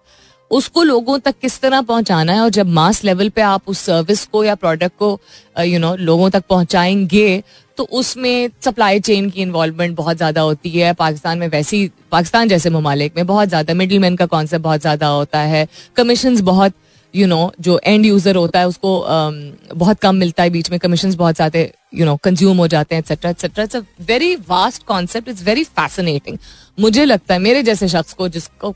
उसको 0.50 0.82
लोगों 0.82 1.18
तक 1.18 1.34
किस 1.42 1.60
तरह 1.60 1.80
पहुंचाना 1.82 2.32
है 2.32 2.40
और 2.40 2.50
जब 2.50 2.68
मास 2.70 3.02
लेवल 3.04 3.28
पे 3.28 3.40
आप 3.42 3.68
उस 3.68 3.78
सर्विस 3.78 4.24
को 4.26 4.44
या 4.44 4.54
प्रोडक्ट 4.54 4.96
को 4.98 5.18
यू 5.56 5.78
नो 5.78 5.94
लोगों 5.96 6.30
तक 6.30 6.44
पहुंचाएँगे 6.48 7.42
तो 7.78 7.84
उसमें 7.92 8.50
सप्लाई 8.64 9.00
चेन 9.00 9.28
की 9.30 9.42
इन्वॉल्वमेंट 9.42 9.96
बहुत 9.96 10.16
ज़्यादा 10.16 10.40
होती 10.40 10.70
है। 10.70 10.92
पाकिस्तान 10.94 11.38
में 11.38 11.48
वैसी 11.48 11.90
पाकिस्तान 12.12 12.48
जैसे 12.48 12.70
ममालिक 12.70 13.16
में 13.16 13.26
बहुत 13.26 13.48
ज़्यादा 13.48 13.74
मिडिल 13.74 13.98
मैन 13.98 14.16
का 14.16 14.26
कॉन्सेप्ट 14.26 14.64
बहुत 14.64 14.80
ज़्यादा 14.80 15.06
होता 15.08 15.40
है। 15.40 15.66
कमीशन 15.96 16.40
बहुत 16.42 16.72
यू 17.14 17.20
you 17.20 17.28
नो 17.28 17.36
know, 17.36 17.60
जो 17.60 17.78
एंड 17.84 18.06
यूज़र 18.06 18.36
होता 18.36 18.60
है 18.60 18.68
उसको 18.68 18.96
um, 19.10 19.76
बहुत 19.76 19.98
कम 19.98 20.16
मिलता 20.16 20.42
है 20.42 20.50
बीच 20.50 20.70
में। 20.70 20.78
कमीशन 20.80 21.14
बहुत 21.16 21.34
ज़्यादा 21.34 21.60
यू 21.94 22.06
नो 22.06 22.16
कंज्यूम 22.16 22.56
हो 22.56 22.66
जाते 22.68 22.94
हैं 22.94 23.02
etcetera 23.02 23.30
etcetera 23.30 23.64
it's 23.64 23.76
a 23.76 23.82
very 24.08 24.34
vast 24.48 24.82
concept 24.86 25.28
it's 25.28 25.42
very 25.42 25.64
fascinating 25.64 26.38
मुझे 26.78 27.04
लगता 27.04 27.34
है 27.34 27.40
मेरे 27.40 27.62
जैसे 27.62 27.88
शख्स 27.88 28.12
को 28.12 28.28
जिसको 28.28 28.74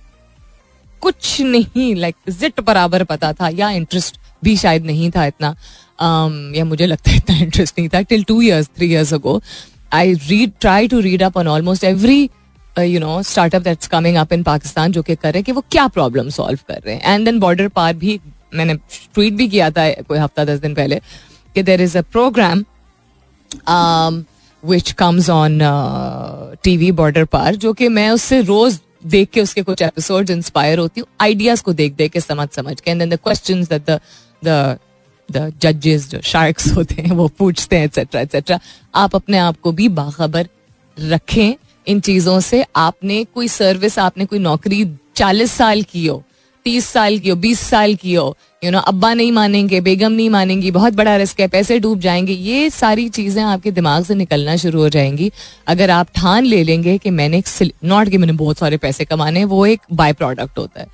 कुछ 1.03 1.41
नहीं 1.41 1.95
लाइक 1.97 2.17
जिट 2.31 2.61
बराबर 2.61 3.05
पता 3.05 3.33
था 3.33 3.49
या 3.53 3.71
इंटरेस्ट 3.71 4.19
भी 4.45 4.57
शायद 4.57 4.85
नहीं 4.87 5.11
था 5.11 5.27
इतना। 5.27 5.55
Um, 6.03 6.57
या 6.57 6.65
मुझे 6.65 6.87
लगता 6.87 7.11
है 7.11 7.17
इतना 7.17 7.37
इंटरेस्ट 7.37 7.79
नहीं 7.79 7.89
था 7.89 8.01
till 8.03 8.23
two 8.25 8.41
years 8.43 8.69
three 8.77 8.87
years 8.87 9.13
ago 9.15 9.41
I 9.93 10.13
read 10.29 10.53
try 10.61 10.89
to 10.89 11.01
read 11.01 11.23
up 11.23 11.37
on 11.37 11.49
almost 11.49 11.85
every 11.85 12.23
you 12.79 13.01
know 13.01 13.23
startup 13.23 13.63
that's 13.63 13.87
coming 13.87 14.17
up 14.17 14.33
in 14.33 14.43
Pakistan 14.43 14.93
जो 14.93 15.03
कि 15.03 15.15
कर 15.15 15.29
रहे 15.29 15.39
हैं 15.39 15.45
कि 15.45 15.53
वो 15.53 15.65
क्या 15.71 15.87
प्रॉब्लम 15.89 16.29
सॉल्व 16.29 16.59
कर 16.69 16.81
रहे 16.87 16.95
हैं। 16.95 17.15
एंड 17.15 17.25
देन 17.25 17.39
बॉर्डर 17.41 17.69
पार 17.69 17.95
भी 17.95 18.19
मैंने 18.55 18.75
ट्वीट 19.15 19.35
भी 19.35 19.49
किया 19.49 19.71
था 19.71 19.89
कोई 20.03 20.19
हफ़्ता 20.19 20.45
दस 20.45 20.59
दिन 20.59 20.75
पहले 20.75 21.01
कि 21.55 21.63
there 21.63 21.81
is 21.81 21.99
a 21.99 22.03
program 22.13 22.65
which 24.63 24.93
comes 24.93 25.31
on 25.31 25.59
T 26.65 26.77
V 26.77 26.91
border 26.93 27.25
पार 27.25 27.57
जो 27.57 27.73
कि 27.73 27.89
मैं 27.89 28.11
उससे 28.11 28.41
रोज 28.43 28.81
देख 29.07 29.31
के 29.31 29.41
उसके 29.41 29.63
कुछ 29.63 29.83
एपिसोड 29.83 30.31
इंस्पायर 30.31 30.79
होती 30.79 31.01
हूँ 31.01 31.09
आइडियाज़ 31.21 31.63
को 31.63 31.73
देख 31.73 31.93
देख 31.93 32.13
के 32.13 32.21
समझ 32.21 32.49
समझ 32.49 32.81
के 32.81 32.91
एंड 32.91 33.15
द 33.15 33.19
क्वेश्चन 33.25 33.65
जजेस 35.31 36.09
जो 36.11 36.21
शार्क्स 36.21 36.73
होते 36.73 36.95
हैं, 36.95 37.11
वो 37.11 37.29
पूछते 37.29 37.77
हैं 37.77 37.85
एक्सेट्रा 37.85 38.21
एक्सेट्रा 38.21 38.59
आप 38.95 39.15
अपने 39.17 39.39
आप 39.39 39.61
को 39.61 39.73
भी 39.73 39.89
बाखबर 39.89 40.49
रखें 41.01 41.55
इन 41.87 42.01
चीज़ों 42.01 42.39
से। 42.41 42.65
आपने 42.77 43.25
कोई 43.25 43.49
सर्विस 43.49 43.99
आपने 43.99 44.25
कोई 44.27 44.39
नौकरी 44.39 44.85
चालीस 45.17 45.53
साल 45.53 45.83
की 45.83 46.07
हो 46.07 46.23
तीस 46.65 46.87
साल 46.87 47.19
की 47.19 47.29
हो, 47.29 47.37
बीस 47.37 47.61
साल 47.61 47.95
की 47.95 48.15
हो 48.15 48.37
यू 48.63 48.71
नो 48.71 48.79
अब्बा 48.79 49.13
नहीं 49.15 49.31
मानेंगे, 49.33 49.81
बेगम 49.81 50.13
नहीं 50.13 50.29
मानेंगी, 50.31 50.71
बहुत 50.71 50.93
बड़ा 50.95 51.17
रिस्क 51.17 51.41
है, 51.41 51.47
पैसे 51.49 51.79
डूब 51.79 52.01
जाएँगे, 52.01 52.33
ये 52.33 52.69
सारी 52.71 53.09
चीज़ें 53.09 53.43
आपके 53.45 53.71
दिमाग 53.71 54.05
से 54.05 54.15
निकलना 54.15 54.57
शुरू 54.57 54.81
हो 54.81 54.89
जाएँगी। 54.89 55.31
अगर 55.67 55.91
आप 55.91 56.09
ठान 56.17 56.45
ले 56.45 56.63
लेंगे 56.65 56.97
कि 56.99 57.11
मैंने 57.11 57.43
नॉट 57.63 58.09
कि 58.09 58.19
मैंने 58.19 58.33
बहुत 58.35 58.59
सारे 58.59 58.77
पैसे 58.77 59.05
कमाने 59.05 59.45
वो 59.45 59.65
एक 59.67 59.81
बाय 59.93 60.13
प्रोडक्ट 60.13 60.59
होता 60.59 60.81
है। 60.81 60.87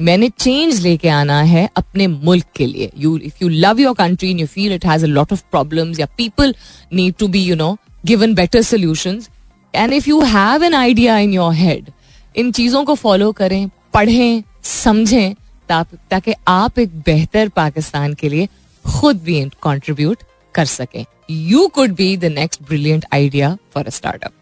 मैंने 0.00 0.28
चेंज 0.30 0.80
लेके 0.80 1.08
आना 1.10 1.40
है 1.42 1.68
अपने 1.76 2.06
मुल्क 2.06 2.46
के 2.56 2.66
लिए। 2.66 2.90
You 2.98 3.16
if 3.18 3.42
you 3.42 3.48
love 3.48 3.80
your 3.80 3.94
country 3.94 4.32
you 4.32 4.46
feel 4.46 4.72
it 4.72 4.86
has 4.86 5.04
a 5.04 5.08
lot 5.08 5.32
of 5.32 5.42
problems 5.50 6.00
या 6.00 6.06
people 6.18 6.54
need 6.92 7.14
to 7.18 7.28
be 7.28 7.42
you 7.42 7.56
know 7.56 7.76
given 8.06 8.34
better 8.34 8.62
solutions 8.62 9.28
and 9.74 9.92
if 9.92 10.08
you 10.08 10.20
have 10.22 10.64
an 10.64 10.74
idea 10.74 11.18
in 11.18 11.34
your 11.34 11.52
head 11.54 11.90
इन 12.34 12.52
चीज़ों 12.52 12.84
को 12.84 12.94
follow 12.94 13.30
करें, 13.32 13.68
पढ़ें 13.94 14.42
समझें 14.64 15.34
ताकि 15.68 16.34
आप 16.48 16.78
एक 16.78 17.00
बेहतर 17.06 17.48
पाकिस्तान 17.56 18.14
के 18.14 18.28
लिए 18.28 18.48
खुद 18.84 19.22
भी 19.24 19.40
कंट्रीब्यूट 19.62 20.18
कर 20.54 20.64
सकें। 20.66 21.04
You 21.30 21.66
could 21.68 21.94
be 21.94 22.16
the 22.16 22.24
next 22.32 22.62
brilliant 22.62 23.04
idea 23.14 23.56
for 23.74 23.86
a 23.86 23.90
startup 23.90 24.32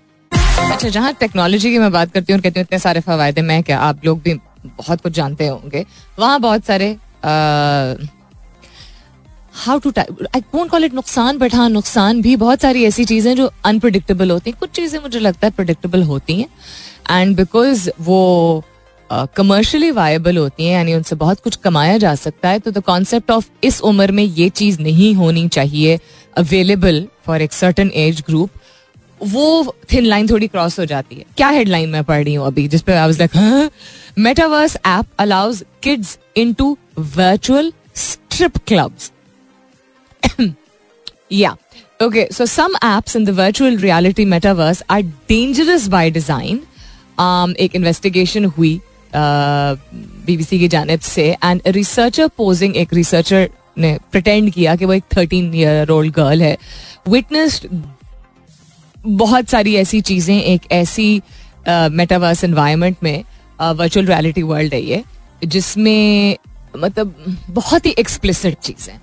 अच्छा 0.62 0.88
जहाँ 0.88 1.12
टेक्नोलॉजी 1.20 1.70
की 1.70 1.78
मैं 1.78 1.90
बात 1.92 2.12
करती 2.12 2.33
हूँ 2.33 2.40
कहती 2.40 2.61
हूँ 2.61 2.64
इतने 2.64 2.78
सारे 2.78 3.00
फवायदे 3.00 3.42
मैं 3.42 3.62
क्या, 3.62 3.78
आप 3.78 4.04
लोग 4.04 4.20
भी 4.22 4.35
बहुत 4.66 5.00
कुछ 5.00 5.12
जानते 5.12 5.46
होंगे। 5.46 5.85
वहाँ 6.18 6.40
बहुत 6.40 6.64
सारे 6.64 6.96
how 9.56 9.78
to 9.78 9.92
I 9.98 10.40
don't 10.40 10.70
call 10.70 10.85
it 10.85 10.94
नुकसान 10.94 11.38
बट 11.38 11.54
हाँ 11.54 11.68
नुकसान 11.68 12.20
भी 12.22 12.35
बहुत 12.37 12.61
सारी 12.62 12.85
ऐसी 12.85 13.04
चीज़ें 13.04 13.35
जो 13.37 13.50
अनप्रडिक्टेबल 13.64 14.30
होती 14.30 14.50
हैं। 14.50 14.59
कुछ 14.61 14.70
चीज़ें 14.70 14.98
मुझे 15.00 15.18
लगता 15.18 15.46
है 15.46 15.52
प्रडिक्टेबल 15.52 16.02
होती 16.02 16.40
हैं। 16.40 16.48
एंड 17.11 17.37
बिकॉज़ 17.37 17.88
वो 18.00 18.64
कमर्शियली 19.12 19.90
uh, 19.90 19.96
वायबल 19.96 20.37
होती 20.37 20.64
हैं 20.64 20.73
यानी 20.73 20.94
उनसे 20.94 21.16
बहुत 21.16 21.40
कुछ 21.40 21.57
कमाया 21.57 21.99
जा 21.99 22.14
सकता 22.14 22.49
है 22.49 22.59
तो 22.59 22.70
द 22.70 22.79
कॉन्सेप्ट 22.79 23.31
ऑफ़ 23.31 23.49
इस 23.64 23.81
उम्र 23.81 24.12
में 24.12 24.25
ये 24.25 24.49
चीज़ 24.49 24.81
नहीं 24.81 25.14
होनी 25.14 25.49
चाहिए 25.49 25.99
अवेलेबल 26.37 27.09
फॉर 27.27 27.42
एक 27.42 27.53
सर्टन 27.53 27.90
एज 27.94 28.20
ग्रुप 28.20 28.51
वो 29.23 29.77
थिन 29.92 30.05
लाइन 30.05 30.29
थोड़ी 30.29 30.49
क्रॉस 30.49 30.79
हो 30.79 30.85
जाती 30.85 31.16
है। 31.16 31.25
क्या 31.37 31.49
हेडलाइन 31.49 31.88
मैं 31.88 32.05
पढ़ 32.05 32.25
रही 32.25 32.35
हूँ 32.35 32.46
अभी 32.46 32.68
जिसपे 32.68 32.92
I 32.92 33.07
was 33.07 33.18
like 33.18 33.70
metaverse 34.18 34.77
app 34.87 35.07
allows 35.18 35.64
kids 35.83 36.18
into 36.37 36.79
virtual 36.99 37.73
strip 37.94 38.57
clubs 38.57 39.12
okay 42.01 42.29
so 42.31 42.44
some 42.44 42.75
apps 42.77 43.14
in 43.14 43.25
the 43.25 43.33
virtual 43.33 43.77
reality 43.77 44.25
metaverse 44.25 44.83
are 44.88 45.03
dangerous 45.29 45.88
by 45.88 46.11
design. 46.11 46.61
Um, 47.18 47.55
एक 47.57 47.75
इन्वेस्टिगेशन 47.75 48.44
हुई 48.44 48.81
बीबीसी 49.14 50.57
uh, 50.57 50.61
की 50.61 50.68
जानब 50.68 51.01
से. 51.01 51.31
एंड 51.44 51.62
रिसर्चर 51.66 52.29
पोजिंग 52.37 52.77
एक 52.77 52.94
researcher 52.94 53.49
ने 53.79 53.99
pretend 54.12 54.51
किया 54.53 54.75
कि 54.77 54.85
वो 54.85 54.92
एक 54.92 55.05
थर्टीन 55.16 55.55
ईयर 55.55 55.90
ओल्ड 55.90 56.14
गर्ल 56.14 56.42
है. 56.42 56.57
विटनेस्ड 57.09 57.66
बहुत 58.99 59.49
सारी 59.49 59.75
ऐसी 59.77 60.01
चीज़ें 60.01 60.40
एक 60.40 60.70
ऐसी 60.73 61.23
मेटावर्स 61.68 62.44
एनवायरनमेंट 62.44 62.96
में 63.03 63.25
वर्चुअल 63.61 64.07
रियलिटी 64.07 64.42
वर्ल्ड 64.42 64.75
है 64.75 64.81
ये 64.83 65.03
जिसमें 65.44 66.37
मतलब 66.77 67.14
बहुत 67.51 67.87
ही 67.87 67.94
एक्सप्लिसिट 67.99 68.59
चीज़ें 68.59 68.99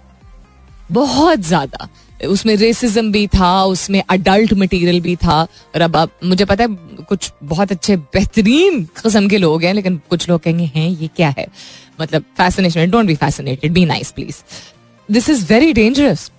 बहुत 0.91 1.39
ज़्यादा. 1.41 1.88
उसमें 2.25 2.56
रेसिज्म 2.56 3.12
भी 3.12 3.25
था, 3.27 3.63
उसमें 3.63 4.01
अडल्ट 4.10 4.53
मटेरियल 4.53 4.99
भी 5.01 5.15
था। 5.15 5.41
और 5.75 5.82
अब 5.82 5.95
आप 5.95 6.12
मुझे 6.23 6.45
पता 6.45 6.63
है, 6.63 6.77
कुछ 7.10 7.32
बहुत 7.43 7.71
अच्छे, 7.71 7.97
बेहतरीन 7.97 8.84
कस्म 8.97 9.27
के 9.30 9.38
लोग 9.38 9.63
हैं, 9.63 9.73
लेकिन 9.73 10.01
कुछ 10.10 10.30
लोग 10.30 10.41
कहेंगे, 10.41 10.71
हैं, 10.75 10.89
ये 10.89 11.10
क्या 11.15 11.34
है? 11.38 11.47
मतलब 12.01 12.23
fascination 12.38 12.89
don't 12.91 13.08
be 13.08 13.15
fascinated 13.15 13.71
be 13.73 13.86
nice 13.86 14.12
please 14.12 14.36
this 15.10 15.30
is 15.30 15.45
very 15.45 15.73
dangerous 15.73 16.32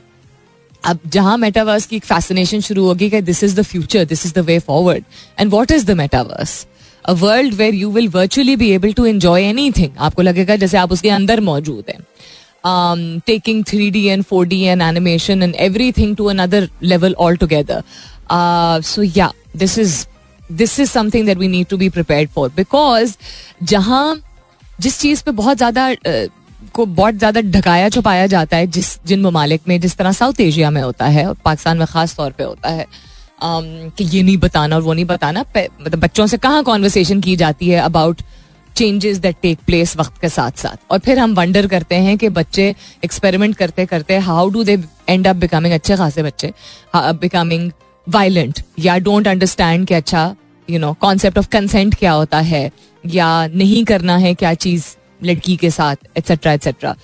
अब 0.84 0.98
जहाँ 1.06 1.36
मेटावर्स 1.38 1.86
की 1.86 1.98
फैसिनेशन 1.98 2.60
शुरू 2.60 2.84
होगी, 2.84 3.10
कि 3.10 3.20
this 3.20 3.44
is 3.44 3.60
the 3.60 3.62
future 3.62 4.04
this 4.04 4.26
is 4.26 4.34
the 4.34 4.38
way 4.38 4.58
forward 4.58 5.04
and 5.38 5.50
what 5.50 5.70
is 5.70 5.86
the 5.86 5.90
metaverse 5.90 6.66
a 7.04 7.12
world 7.12 7.54
where 7.54 7.74
you 7.74 7.90
will 7.90 8.08
virtually 8.08 8.56
be 8.56 8.70
able 8.70 8.92
to 8.92 9.06
enjoy 9.06 9.42
anything 9.70 9.98
आपको 9.98 10.22
लगेगा 10.22 10.56
जैसे 10.56 10.76
आप 10.78 10.92
उसके 10.92 11.10
अंदर 11.10 11.40
मौजूद 11.40 11.84
हैं। 11.90 11.98
D 12.64 14.06
and 14.06 14.22
four 14.24 14.46
D 14.46 14.60
and 14.62 14.82
animation 14.82 15.42
and 15.42 15.54
everything 15.92 16.16
to 16.16 16.24
another 16.24 16.68
level 16.82 17.14
all 17.18 17.36
together 17.36 17.82
so 18.84 19.02
या 19.02 19.32
this 19.56 19.78
is 19.78 20.04
this 20.52 20.78
is 20.80 20.90
something 20.90 21.26
that 21.26 21.38
we 21.38 21.48
need 21.48 21.66
to 21.66 21.76
be 21.76 21.88
prepare 21.88 22.26
for 22.26 22.52
because 22.56 23.16
जहाँ 23.62 24.20
जिस 24.80 25.00
चीज़ 25.00 25.22
पे 25.22 25.30
बहुत 25.30 25.56
ज़्यादा 25.56 25.94
को 26.74 26.86
बहुत 26.86 27.14
ज़्यादा 27.14 27.40
ढकाया 27.40 27.88
छुपाया 27.88 28.26
जाता 28.26 28.56
है 28.56 28.66
जिस 28.66 28.98
जिन 29.06 29.20
ममालिक 29.20 29.60
में 29.68 29.80
जिस 29.80 29.96
तरह 29.96 30.12
साउथ 30.12 30.40
एशिया 30.40 30.70
में 30.70 30.80
होता 30.82 31.06
है 31.06 31.26
और 31.26 31.36
पाकिस्तान 31.44 31.78
में 31.78 31.86
खास 31.86 32.16
तौर 32.16 32.30
पे 32.30 32.44
होता 32.44 32.68
है 32.68 32.86
um, 32.86 33.96
कि 33.96 34.04
ये 34.04 34.22
नहीं 34.22 34.36
बताना 34.36 34.76
और 34.76 34.82
वो 34.82 34.92
नहीं 34.92 35.04
बताना 35.04 35.44
मतलब 35.54 35.98
बच्चों 35.98 36.26
से 36.26 36.36
कहाँ 36.38 36.62
कॉन्वर्सेशन 36.62 37.20
की 37.20 37.36
जाती 37.36 37.68
है 37.68 37.80
about 37.80 38.22
changes 38.78 39.18
that 39.18 39.36
take 39.42 39.58
place 39.66 39.96
वक्त 39.96 40.20
के 40.20 40.28
साथ 40.28 40.58
साथ 40.58 40.92
और 40.92 40.98
फिर 40.98 41.18
हम 41.18 41.34
वंडर 41.34 41.66
करते 41.66 41.94
हैं 42.06 42.16
कि 42.18 42.28
बच्चे 42.32 42.74
एक्सपेरिमेंट 43.04 43.56
करते 43.56 43.86
करते 43.86 44.18
how 44.26 44.48
do 44.50 44.64
they 44.64 44.78
end 45.08 45.26
up 45.26 45.36
becoming 45.36 45.74
अच्छे 45.74 45.96
खासे 45.96 46.22
बच्चे? 46.22 46.52
बिकमिंग 46.94 47.70
वायलेंट 48.06 48.60
या 48.78 48.96
डोंट 48.98 49.28
अंडरस्टैंड 49.28 49.86
कि 49.86 49.94
अच्छा 49.94 50.34
you 50.68 50.78
know 50.78 50.92
concept 51.00 51.38
of 51.38 51.48
consent 51.48 51.94
क्या 51.94 52.12
होता 52.12 52.38
है? 52.40 52.70
या 53.04 53.46
नहीं 53.46 53.84
करना 53.84 54.16
है 54.16 54.34
क्या 54.34 54.54
चीज़ 54.56 54.84
लड़की 55.24 55.56
के 55.56 55.70
साथ 55.70 55.96
एट्सेट्रा 56.16 56.52
एट्सेट्रा 56.52 56.94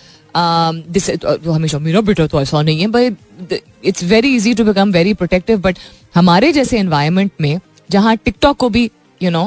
दिस 0.88 1.10
हमेशा 1.46 1.78
मेरा 1.78 2.00
बेटा 2.02 2.26
तो 2.26 2.40
ऐसा 2.40 2.62
नहीं 2.62 2.80
है 2.80 2.86
but 2.88 3.58
it's 3.84 4.04
very 4.04 4.34
easy 4.36 4.54
to 4.54 4.64
become 4.64 4.92
very 4.92 5.14
protective 5.14 5.60
but 5.60 5.78
हमारे 6.14 6.52
जैसे 6.52 6.78
एनवायरमेंट 6.78 7.30
में, 7.40 7.58
जहाँ 7.90 8.16
टिकटॉक 8.16 8.56
को 8.56 8.68
भी 8.68 8.90
you 9.20 9.30
know 9.30 9.44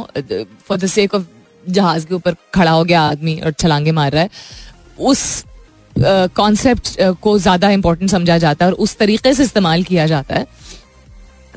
for 0.68 0.78
the 0.78 0.86
sake 0.88 1.16
of 1.16 1.24
जहाज़ 1.70 2.06
के 2.08 2.16
ऊपर 2.16 2.36
खड़ा 2.54 2.72
हो 2.72 2.84
गया 2.84 3.02
आदमी 3.02 3.36
और 3.40 3.52
छलांगे 3.52 3.92
मार 3.92 4.12
रहा 4.12 4.22
है 4.24 4.30
उस 5.00 5.44
कॉन्सेप्ट 5.96 6.88
uh, 6.88 7.02
uh, 7.02 7.16
को 7.16 7.38
ज़्यादा 7.40 7.70
इंपॉर्टेंट 7.72 8.12
समझा 8.12 8.38
जाता 8.38 8.66
है 8.66 8.72
और 8.72 8.78
उस 8.78 8.98
तरीके 8.98 9.34
से 9.34 9.44
इस्तेमाल 9.44 9.84
किया 9.84 10.06
जाता 10.08 10.36
है। 10.36 10.46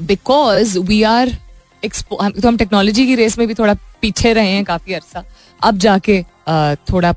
बिकॉज़ 0.02 0.78
वी 0.78 1.02
आर 1.02 1.36
तो 1.82 2.48
हम 2.48 2.56
टेक्नोलॉजी 2.56 3.06
की 3.06 3.14
रेस 3.14 3.38
में 3.38 3.46
भी 3.48 3.54
थोड़ा 3.54 3.74
पीछे 4.02 4.32
रहे 4.32 4.50
हैं 4.50 4.64
काफ़ी 4.64 4.94
अरसा। 4.94 5.24
अब 5.60 5.78
जाके 5.78 6.22
uh, 6.22 6.76
थोड़ा 6.92 7.12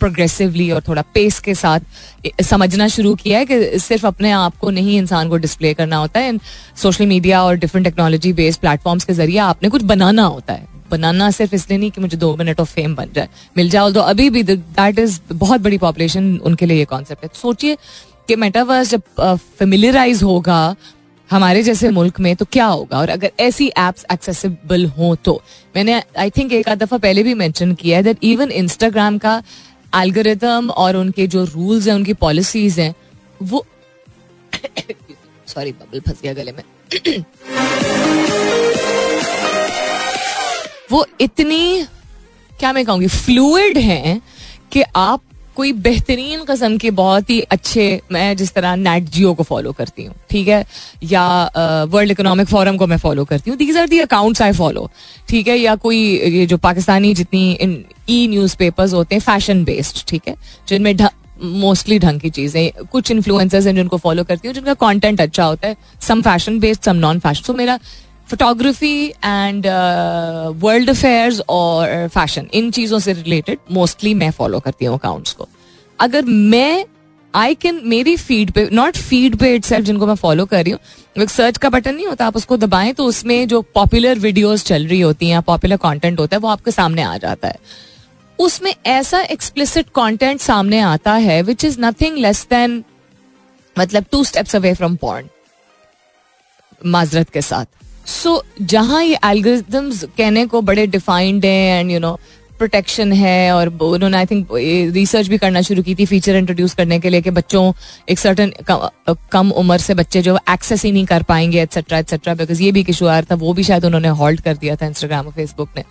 प्रोग्रेसिवली 0.00 0.70
और 0.70 0.82
थोड़ा 0.88 1.02
पेस 1.14 1.38
के 1.40 1.54
साथ 1.54 2.42
समझना 2.42 2.86
शुरू 2.88 3.14
किया 3.14 3.38
है 3.38 3.46
कि 3.46 3.78
सिर्फ़ 3.78 4.06
अपने 4.06 4.30
आप 4.30 4.56
को 4.56 4.70
नहीं 4.70 4.96
इंसान 4.98 5.28
को 5.28 5.36
डिस्प्ले 5.36 5.72
करना 5.74 5.96
होता 5.96 6.20
है। 6.20 6.38
सोशल 6.76 7.06
मीडिया 7.06 7.42
और 7.44 7.56
डिफरेंट 7.56 7.86
टेक्नोलॉजी 7.86 8.32
बेस्ड 8.32 8.60
प्लेटफॉर्म्स 8.60 9.04
के 9.04 9.12
ज़रिए 9.12 9.38
आपने 9.40 9.68
कुछ 9.68 9.82
बनाना 9.84 10.24
होता 10.24 10.52
है। 10.52 10.77
बनाना 10.90 11.30
सिर्फ़ 11.30 11.54
इसलिए 11.54 11.78
नहीं 11.78 11.90
कि 11.90 12.00
मुझे 12.00 12.16
दो 12.16 12.34
मिनट 12.36 12.60
ऑफ़ 12.60 12.72
फेम 12.74 12.94
बन 12.94 13.08
जाए। 13.14 13.28
मिल 13.56 13.70
जाओ 13.70 13.90
तो 13.92 14.00
अभी 14.02 14.28
भी 14.30 14.42
दैट 14.42 14.98
इज़ 14.98 15.18
बहुत 15.32 15.60
बड़ी 15.60 15.78
पॉपुलेशन 15.78 16.36
उनके 16.38 16.66
लिए 16.66 16.78
ये 16.78 16.84
कॉन्सेप्ट 16.84 17.24
है। 17.24 17.30
सोचिए 17.34 17.76
कि 18.28 18.36
मेटावर्स 18.36 18.90
जब 18.90 19.02
फेमिलियराइज 19.58 20.22
होगा 20.22 20.76
हमारे 21.30 21.62
जैसे 21.62 21.90
मुल्क 21.90 22.20
में 22.20 22.34
तो 22.36 22.44
क्या 22.52 22.66
होगा? 22.66 22.98
और 22.98 23.08
अगर 23.08 23.30
ऐसी 23.40 23.66
एप्स 23.78 24.04
एक्सेसिबल 24.12 24.86
हो 24.88 25.14
तो। 25.14 25.40
मैंने 25.76 26.02
आई 26.18 26.30
थिंक 26.30 26.52
एक 26.52 26.68
आध 26.68 26.78
दफ़ा 26.78 26.98
पहले 26.98 27.22
भी 27.22 27.34
मेंशन 27.34 27.74
किया 27.74 27.96
है 27.96 28.02
दैट 28.02 28.24
इवन 28.24 28.50
इंस्टाग्राम 28.52 29.18
का 29.18 29.42
एल्गोरिथम 29.92 30.70
और 30.70 30.96
उनके 30.96 31.26
जो 31.26 31.44
रूल्स 31.44 31.86
हैं, 31.88 31.94
उनकी 31.94 32.14
पॉलिसीज़ 32.14 32.80
हैं, 32.80 32.94
वो 33.42 33.64
सॉरी 35.46 35.72
बबल 35.72 36.00
फंस 36.00 36.20
गया 36.22 36.32
गले 36.34 36.52
में। 36.52 36.62
वो 40.90 41.06
इतनी, 41.20 41.84
क्या 42.52 42.72
मैं 42.72 42.84
कहूँगी 42.84 43.06
फ्लूड 43.06 43.78
है 43.78 44.20
कि 44.72 44.82
आप 44.96 45.22
कोई 45.56 45.72
बेहतरीन 45.74 46.44
कस्म 46.44 46.76
के 46.78 46.90
बहुत 46.90 47.30
ही 47.30 47.40
अच्छे, 47.42 48.00
मैं 48.12 48.36
जिस 48.36 48.52
तरह 48.54 48.74
नेट 48.76 49.04
जियो 49.10 49.32
को 49.34 49.42
फॉलो 49.42 49.72
करती 49.72 50.04
हूँ, 50.04 50.14
ठीक 50.30 50.48
है? 50.48 50.64
या 51.04 51.84
वर्ल्ड 51.92 52.10
इकोनॉमिक 52.10 52.48
फोरम 52.48 52.76
को 52.76 52.86
मैं 52.86 52.96
फॉलो 52.98 53.24
करती 53.24 53.50
हूँ। 53.50 53.58
These 53.58 53.76
are 53.76 53.88
the 53.88 53.98
accounts 54.00 54.42
I 54.42 54.52
follow 54.52 54.90
ठीक 55.28 55.48
है? 55.48 55.56
या 55.58 55.74
कोई, 55.76 55.98
ये 56.28 56.46
जो 56.46 56.56
पाकिस्तानी 56.58 57.12
जितनी 57.14 57.84
ई 58.10 58.26
न्यूज़ 58.28 58.56
पेपर्स 58.56 58.92
होते 58.94 59.14
हैं 59.14 59.22
फ़ैशन 59.22 59.64
बेस्ड 59.64 60.06
ठीक 60.08 60.28
है? 60.28 60.34
जिनमें 60.68 60.96
मोस्टली 61.42 61.98
ढंग 61.98 62.20
की 62.20 62.30
चीज़ें, 62.30 62.86
कुछ 62.92 63.10
इन्फ्लुएंसर्स 63.10 63.66
हैं 63.66 63.74
जिनको 63.74 63.96
फॉलो 63.96 64.24
करती 64.24 64.48
हूँ, 64.48 64.54
जिनका 64.54 64.74
कंटेंट 64.76 65.20
अच्छा 65.20 65.44
होता 65.44 65.68
है। 65.68 65.76
Some 66.02 66.22
fashion 66.22 66.58
based 66.60 66.82
some 66.82 66.96
non 66.96 67.18
fashion 67.18 67.42
so 67.42 67.54
मेरा 67.54 67.78
फोटोग्राफी 68.30 69.06
एंड 69.24 69.66
वर्ल्ड 70.62 70.90
अफेयर्स 70.90 71.40
और 71.48 72.08
फ़ैशन 72.08 72.48
इन 72.54 72.70
चीज़ों 72.70 72.98
से 72.98 73.12
रिलेटेड 73.12 73.58
मोस्टली 73.72 74.14
मैं 74.14 74.30
फॉलो 74.30 74.60
करती 74.60 74.84
हूँ 74.84 74.98
अकाउंट्स 74.98 75.32
को। 75.32 75.48
अगर 75.98 76.24
मैं 76.24 76.84
आई 77.34 77.54
कैन 77.54 77.80
मेरी 77.84 78.16
फ़ीड 78.16 78.50
पे 78.50 78.68
नॉट 78.72 78.96
फ़ीड 78.98 79.36
पे 79.36 79.54
इट 79.54 79.74
जिनको 79.74 80.06
मैं 80.06 80.14
फॉलो 80.16 80.44
कर 80.46 80.62
रही 80.64 80.72
हूँ, 80.72 80.80
एक 81.16 81.30
सर्च 81.30 81.58
का 81.58 81.68
बटन 81.68 81.94
नहीं 81.94 82.06
होता, 82.06 82.26
आप 82.26 82.36
उसको 82.36 82.56
दबाएँ 82.56 82.92
तो 82.92 83.04
उसमें 83.04 83.48
जो 83.48 83.60
पॉपुलर 83.74 84.18
वीडियोस 84.18 84.64
चल 84.64 84.86
रही 84.86 85.00
होती 85.00 85.28
हैं 85.28 85.42
पॉपुलर 85.42 85.76
कंटेंट 85.76 86.20
होता 86.20 86.36
है, 86.36 86.40
वो 86.40 86.48
आपके 86.48 86.70
सामने 86.70 87.02
आ 87.02 87.16
जाता 87.16 87.48
है। 87.48 87.58
उसमें 88.38 88.74
ऐसा 88.86 89.20
एक्सप्लिसिट 89.22 89.88
कंटेंट 89.94 90.40
सामने 90.40 90.80
आता 90.80 91.12
है 91.14 91.40
which 91.42 91.64
is 91.64 91.80
nothing 91.80 92.16
less 92.16 92.46
than 92.50 92.82
मतलब 93.76 94.04
two 94.12 94.22
steps 94.24 94.56
away 94.56 94.74
from 94.74 94.96
porn 94.96 95.28
माजरत 96.86 97.30
के 97.30 97.42
साथ। 97.42 97.66
सो 98.08 98.42
जहाँ 98.62 99.02
ये 99.04 99.18
एल्गोरिथम्स 99.24 100.04
कहने 100.18 100.46
को 100.46 100.60
बड़े 100.62 100.86
डिफाइंड 100.86 101.44
हैं 101.44 101.80
एंड 101.80 101.90
यू 101.90 101.98
नो 102.00 102.18
प्रोटेक्शन 102.58 103.12
है 103.12 103.52
और 103.52 103.68
उन्होंने 103.68 104.16
आई 104.16 104.26
थिंक 104.26 104.48
रिसर्च 104.94 105.26
भी 105.28 105.38
करना 105.38 105.60
शुरू 105.62 105.82
की 105.82 105.94
थी 105.94 106.06
फीचर 106.06 106.36
इंट्रोड्यूस 106.36 106.74
करने 106.74 106.98
के 107.00 107.10
लिए 107.10 107.20
कि 107.22 107.30
बच्चों, 107.30 107.72
एक 108.08 108.18
सर्टन 108.18 108.52
कम 109.32 109.50
उम्र 109.52 109.78
से 109.78 109.94
बच्चे 109.94 110.22
जो 110.22 110.38
एक्सेस 110.50 110.84
ही 110.84 110.92
नहीं 110.92 111.04
कर 111.06 111.22
पाएँगे 111.22 111.60
एटसेट्रा 111.62 111.98
एटसेट्रा 111.98 112.34
बिकॉज़ 112.34 112.62
ये 112.62 112.72
भी 112.72 112.82
आ 112.82 113.04
रहा 113.08 113.22
था, 113.22 113.34
वो 113.34 113.52
भी 113.52 113.62
शायद 113.62 113.84
उन्होंने 113.84 114.08
हॉल्ट 114.08 114.40
कर 114.40 114.56
दिया 114.56 114.76
था 114.76 114.86
इंस्टाग्राम 114.86 115.26
और 115.26 115.32
फेसबुक 115.32 115.68
ने। 115.76 115.82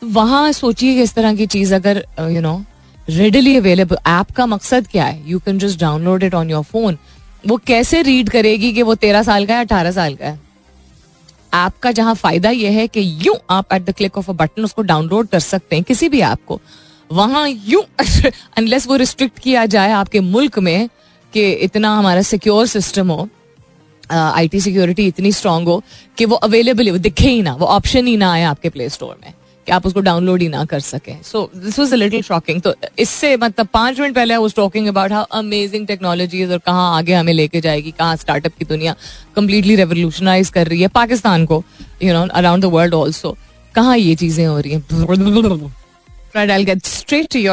तो 0.00 0.06
वहाँ 0.06 0.52
सोचिए 0.52 0.94
कि 0.94 1.02
इस 1.02 1.14
तरह 1.14 1.34
की 1.34 1.46
चीज़ 1.48 1.74
अगर 1.74 2.04
you 2.30 2.40
know 2.40 2.62
readily 3.08 3.56
available 3.56 3.98
app 4.06 4.30
का 4.36 4.46
मकसद 4.46 4.86
क्या 4.86 5.04
है? 5.04 5.22
You 5.26 5.38
can 5.38 5.58
just 5.58 5.80
download 5.80 6.22
it 6.22 6.34
on 6.34 6.50
your 6.50 6.64
phone 6.64 6.98
वो 7.44 7.56
कैसे 7.66 8.02
रीड 8.02 8.30
करेगी 8.30 8.72
कि 8.72 8.82
वो 8.82 8.94
तेरह 8.96 9.22
साल 9.22 9.46
का 9.46 9.54
है, 9.54 9.64
अठारह 9.64 9.90
साल 9.92 10.14
का 10.14 10.26
है? 10.26 10.40
ऐप 11.54 11.78
का 11.82 11.92
जहाँ 11.92 12.14
फ़ायदा 12.14 12.50
यह 12.50 12.78
है 12.78 12.86
कि 12.88 13.00
यू 13.26 13.34
आप 13.50 13.72
at 13.72 13.82
the 13.82 13.94
click 13.96 14.18
of 14.18 14.30
a 14.30 14.34
button 14.34 14.64
उसको 14.64 14.82
डाउनलोड 14.82 15.28
कर 15.28 15.40
सकते 15.40 15.76
हैं 15.76 15.84
किसी 15.84 16.08
भी 16.08 16.20
ऐप 16.20 16.38
को। 16.46 16.60
वहाँ 17.10 17.48
यू 17.48 17.80
अनलेस 18.56 18.86
वो 18.88 18.96
रिस्ट्रिक्ट 18.96 19.38
किया 19.38 19.66
जाए 19.66 19.92
आपके 19.92 20.20
मुल्क 20.20 20.58
में 20.58 20.88
कि 21.32 21.50
इतना 21.52 21.94
हमारा 21.96 22.22
सिक्योर 22.22 22.66
सिस्टम 22.66 23.10
हो 23.10 23.28
आई 24.10 24.48
टी 24.48 24.60
सिक्योरिटी 24.60 25.06
इतनी 25.06 25.32
स्ट्रांग 25.32 25.68
हो 25.68 25.82
कि 26.18 26.24
वो 26.24 26.36
अवेलेबल 26.36 26.88
हो 26.88 26.98
दिखे 26.98 27.28
ही 27.28 27.42
ना, 27.42 27.54
वो 27.54 27.66
ऑप्शन 27.66 28.06
ही 28.06 28.16
ना 28.16 28.32
आए 28.32 28.42
आपके 28.42 28.68
प्ले 28.68 28.88
स्टोर 28.88 29.16
में। 29.24 29.32
कि 29.66 29.72
आप 29.72 29.86
उसको 29.86 30.00
डाउनलोड 30.00 30.42
ही 30.42 30.48
ना 30.48 30.64
कर 30.64 30.80
सके। 30.80 31.12
So 31.24 31.50
this 31.56 31.78
was 31.78 31.92
a 31.92 31.96
little 31.96 32.22
shocking 32.22 32.60
तो 32.62 32.74
इससे 32.98 33.36
मतलब 33.36 33.66
पाँच 33.66 34.00
मिनट 34.00 34.14
पहले 34.14 34.34
I 34.34 34.48
talking 34.56 34.88
about 34.88 35.12
how 35.12 35.24
amazing 35.32 35.86
technology 35.86 36.44
और 36.44 36.58
कहाँ 36.58 36.96
आगे 36.96 37.14
हमें 37.14 37.32
लेके 37.32 37.60
जाएगी, 37.60 37.90
कहाँ 37.90 38.16
स्टार्टअप 38.16 38.52
की 38.58 38.64
दुनिया 38.64 38.94
कम्प्लीटली 39.36 39.76
रेवोल्यूशनाइज 39.76 40.48
कर 40.50 40.66
रही 40.66 40.82
है 40.82 40.88
पाकिस्तान 40.94 41.46
को 41.46 41.62
you 42.02 42.12
know 42.14 42.26
around 42.28 42.62
the 42.62 42.66
world 42.72 42.94
also 42.94 43.36
कहाँ 43.74 43.96
ये 43.98 44.14
चीज़ें 44.14 44.46
हो 44.46 44.58
रही 44.58 44.72
हैं? 44.72 44.80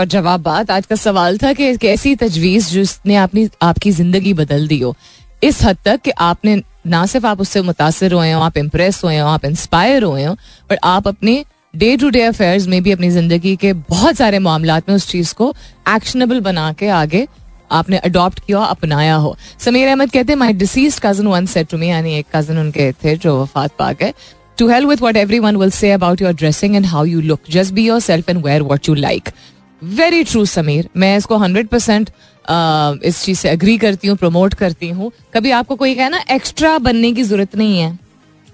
जवाब 0.06 0.41
बात 0.41 0.71
आज 0.71 0.86
का 0.86 0.95
सवाल 0.95 1.38
था 1.38 1.52
कि 1.54 1.63
एक 1.63 1.84
ऐसी 1.86 2.15
तजवीज 2.15 2.69
जिसने 2.69 3.15
अपनी 3.17 3.47
आपकी 3.62 3.91
ज़िंदगी 3.91 4.34
बदल 4.34 4.67
दी 4.67 4.80
हो? 4.80 4.95
इस 5.43 5.63
हद 5.63 5.78
तक 5.86 6.02
कि 6.02 6.12
आपने 6.12 6.62
ना 6.88 7.06
सिर्फ़ 7.06 7.26
आप 7.28 7.41
उससे 7.41 7.62
मुतासर 7.62 8.13
हुए 8.13 8.32
हो, 8.32 8.41
आप 8.41 8.58
इम्प्रेस 8.58 9.04
हुए 9.04 9.17
हो, 9.17 9.28
आप 9.28 9.45
इंस्पायर 9.45 10.04
हुए 10.04 10.23
हो 10.23 10.34
बट 10.69 10.80
आप 10.84 11.08
अपने 11.08 11.43
डे 11.73 11.95
टू 11.97 12.09
डे 12.09 12.21
अफेयर्स 12.21 12.67
में 12.67 12.81
भी 12.83 12.91
अपनी 12.91 13.09
ज़िंदगी 13.09 13.55
के 13.55 13.71
बहुत 13.73 14.15
सारे 14.15 14.39
मामला 14.39 14.77
में 14.79 14.95
उस 14.95 15.07
चीज़ 15.09 15.33
को 15.36 15.53
एक्शनेबल 15.89 16.39
बना 16.41 16.71
के 16.79 16.88
आगे 16.88 17.27
आपने 17.71 17.97
अडॉप्ट 17.99 18.39
किया, 18.39 18.59
अपनाया 18.59 19.15
हो। 19.15 19.36
समीर 19.59 19.88
अहमद 19.88 20.12
कहते 20.12 20.33
हैं 20.33 20.38
my 20.39 20.53
deceased 20.53 20.99
cousin 21.03 21.27
once 21.27 21.45
said 21.45 21.69
to 21.69 21.77
me 21.77 21.89
यानी 21.89 22.13
एक 22.17 22.25
कज़न 22.36 22.57
उनके 22.59 22.91
थे 22.93 23.15
जो 23.17 23.36
वफात 23.41 23.71
पा 23.79 23.91
गए 23.93 24.13
to 24.57 24.67
help 24.69 24.89
with 24.89 25.01
what 25.01 25.17
everyone 25.39 25.55
will 25.57 25.71
say 25.71 25.91
about 25.91 26.21
your 26.21 26.33
dressing 26.33 26.75
and 26.75 26.86
how 26.86 27.05
you 27.05 27.21
look 27.21 27.49
just 27.49 27.73
be 27.73 27.86
yourself 28.01 28.29
and 28.29 28.43
wear 28.45 28.62
what 28.63 28.89
you 28.89 28.95
like 28.95 29.29
very 29.81 30.23
true 30.23 30.45
Sameer. 30.45 30.89
मैं 30.97 31.15
इसको 31.17 31.38
हंड्रेड 31.38 31.67
परसेंट 31.67 32.09
इस 33.05 33.23
चीज़ 33.23 33.39
से 33.39 33.49
अग्री 33.49 33.77
करती 33.77 34.07
हूँ 34.07 34.17
प्रमोट 34.17 34.53
करती 34.53 34.89
हूँ। 34.89 35.12
कभी 35.33 35.51
आपको 35.53 35.75
कोई 35.75 35.95
कहना 35.95 36.23
एक्स्ट्रा 36.31 36.77
बनने 36.79 37.12
की 37.13 37.23
ज़रूरत 37.23 37.55
नहीं 37.55 37.79
है। 37.79 37.97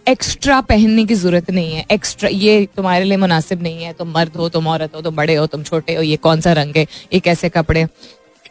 एक्स्ट्रा 0.09 0.59
पहनने 0.63 1.05
की 1.05 1.15
ज़रूरत 1.15 1.49
नहीं 1.51 1.73
है। 1.73 1.85
एक्स्ट्रा 1.91 2.29
ये 2.31 2.65
तुम्हारे 2.75 3.05
लिए 3.05 3.17
मुनासिब 3.17 3.61
नहीं 3.63 3.83
है। 3.83 3.93
तुम 3.93 4.11
मर्द 4.11 4.35
हो, 4.37 4.49
तुम 4.49 4.67
औरत 4.67 4.95
हो, 4.95 5.01
तुम 5.01 5.15
बड़े 5.15 5.35
हो, 5.35 5.45
तुम 5.47 5.63
छोटे 5.63 5.95
हो, 5.95 6.01
ये 6.03 6.15
कौन 6.17 6.41
सा 6.41 6.53
रंग 6.53 6.77
है? 6.77 6.85
ये 7.13 7.19
कैसे 7.19 7.49
कपड़े 7.49 7.85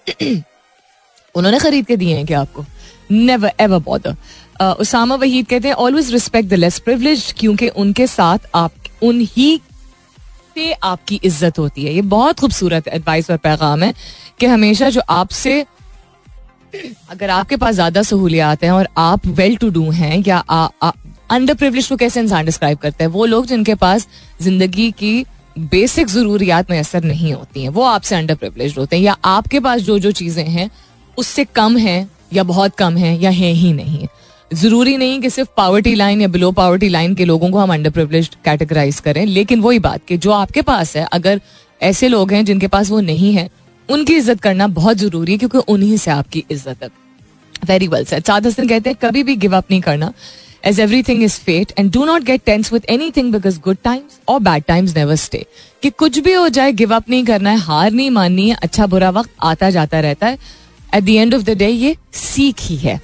उन्होंने 1.35 1.59
खरीद 1.59 1.87
के 1.87 1.97
दिए 1.97 2.17
हैं 2.17 2.27
क्या 2.27 2.41
आपको? 2.41 2.65
Never 3.11 3.53
ever 3.61 3.79
bother 3.81 4.17
Usama 4.81 5.15
Waheed 5.15 5.47
कहते 5.47 5.69
हैं 5.69 5.75
always 5.77 6.13
respect 6.13 6.49
the 6.49 6.55
less 6.55 6.79
privilege 6.81 7.33
क्योंकि 7.39 7.69
उनके 7.77 8.07
साथ 8.07 8.39
आप, 8.55 8.73
उन्हीं 9.03 9.59
से 10.55 10.73
आपकी 10.73 11.21
इज़्ज़त 11.25 11.59
होती 11.59 11.85
है। 11.85 11.93
ये 11.95 12.03
बहुत 12.15 12.41
खूबसूरत 12.41 12.89
एडवाइस 12.89 13.31
और 13.31 13.37
पैगाम 13.39 13.83
है 13.83 13.93
कि 14.41 14.47
हमेशा 14.47 14.89
जो 14.91 15.01
आपसे, 15.11 15.61
अगर 17.11 17.31
आपके 17.31 17.57
पास 17.57 17.75
ज़्यादा 17.75 18.03
सहूलियात 18.05 18.65
हैं 18.65 18.71
और 18.71 18.89
आप 18.99 19.27
वेल 19.37 19.57
टू 19.57 19.71
डू 19.71 19.91
हैं 19.93 20.23
या 20.27 20.39
अंडर 21.31 21.55
प्रिवलेज 21.55 21.87
को 21.87 21.97
कैसे 21.97 22.21
इंसान 22.21 22.45
डिस्क्राइब 22.45 22.79
करते 22.79 23.05
हैं? 23.05 23.11
वो 23.11 23.25
लोग 23.27 23.47
जिनके 23.47 23.75
पास 23.75 24.07
ज़िंदगी 24.43 24.91
की 24.91 25.25
बेसिक 25.59 26.07
जरूरियात 26.07 26.71
मैसर 26.71 27.05
नहीं 27.05 27.33
होती 27.33 27.63
हैं, 27.63 27.69
वो 27.69 27.83
आपसे 27.83 28.15
अंडर 28.17 28.35
प्रिवलेज 28.35 28.75
होते 28.79 28.97
हैं, 28.97 29.03
या 29.05 29.17
आपके 29.25 29.61
पास 29.61 29.81
जो 29.81 29.99
जो 29.99 30.11
चीज़ें 30.13 30.45
हैं, 30.45 30.71
उससे 31.19 31.45
कम 31.45 31.77
है, 31.77 32.09
या 32.33 32.43
बहुत 32.43 32.75
कम 32.75 32.97
है, 32.97 33.19
या 33.21 33.31
है 33.31 33.53
ही 33.53 33.73
नहीं। 33.73 34.07
ज़रूरी 34.51 34.97
नहीं 34.97 35.21
कि 35.21 35.31
सिर्फ़ 35.31 35.49
पावर्टी 35.57 35.95
लाइन 35.95 36.21
या 36.21 36.29
बिलो 36.29 36.51
पावर्टी 36.53 36.89
लाइन 36.89 37.15
के 37.15 37.25
लोगों 37.25 37.51
को 37.51 37.59
हम 37.59 37.73
अंडर 37.73 37.91
प्रिवलेज 37.91 38.31
कैटेगराइज 38.45 39.01
करें, 39.01 39.25
लेकिन 39.27 39.61
वही 39.61 39.79
बात 39.79 40.05
कि 40.09 40.17
जो 40.17 40.33
आपके 40.33 40.63
पास 40.63 40.97
है, 40.97 41.05
अगर 41.05 41.41
ऐसे 41.81 42.09
लोग 42.09 42.33
हैं 42.33 42.45
जिनके 42.45 42.67
पास 42.67 42.91
वो 42.91 43.01
नहीं 43.01 43.33
है, 43.35 43.49
उनकी 43.89 44.15
इज़्ज़त 44.17 44.41
करना 44.41 44.67
बहुत 44.69 44.97
ज़रूरी 44.97 45.33
है, 45.33 45.39
क्योंकि 45.39 45.59
उन्हीं 45.69 45.97
से 45.97 46.11
आपकी 46.11 46.45
इज़्ज़त 46.51 46.83
है। 46.83 46.89
Very 47.67 47.89
well 47.89 48.05
sir 48.05 48.21
Saad 48.21 48.47
Hasan 48.47 48.69
कहते 48.69 48.91
हैं, 48.91 48.99
कभी 49.03 49.23
भी 49.23 49.37
गिव 49.37 49.57
अप 49.57 49.71
नहीं 49.71 49.81
करना। 49.81 50.13
As 50.63 50.79
everything 50.81 51.21
is 51.23 51.39
fate, 51.39 51.73
and 51.77 51.91
do 51.93 52.05
not 52.07 52.25
get 52.25 52.45
tense 52.45 52.71
with 52.73 52.87
anything 52.89 53.31
because 53.31 53.59
good 53.59 53.83
times 53.85 54.19
or 54.27 54.39
bad 54.41 54.67
times 54.67 54.95
never 54.97 55.17
stay. 55.17 55.45
कि 55.83 55.91
कुछ 55.99 56.19
भी 56.19 56.33
हो 56.33 56.49
जाए 56.49 56.73
गिव 56.73 56.95
अप 56.95 57.11
नहीं 57.11 57.25
करना 57.25 57.51
है, 57.51 57.59
हार 57.59 57.91
नहीं 57.93 58.11
माननी 58.11 58.49
है 58.49 58.57
अच्छा 58.63 58.87
बुरा 58.87 59.11
वक्त 59.11 59.31
आता 59.43 59.71
जाता 59.71 60.01
रहता 60.01 60.27
है। 60.27 60.39
At 60.95 61.05
the 61.05 61.09
end 61.09 61.35
of 61.35 61.43
the 61.43 61.57
day 61.59 61.69
ये 61.69 61.97
सीख 62.15 62.61
ही 62.61 62.77
है। 62.77 63.01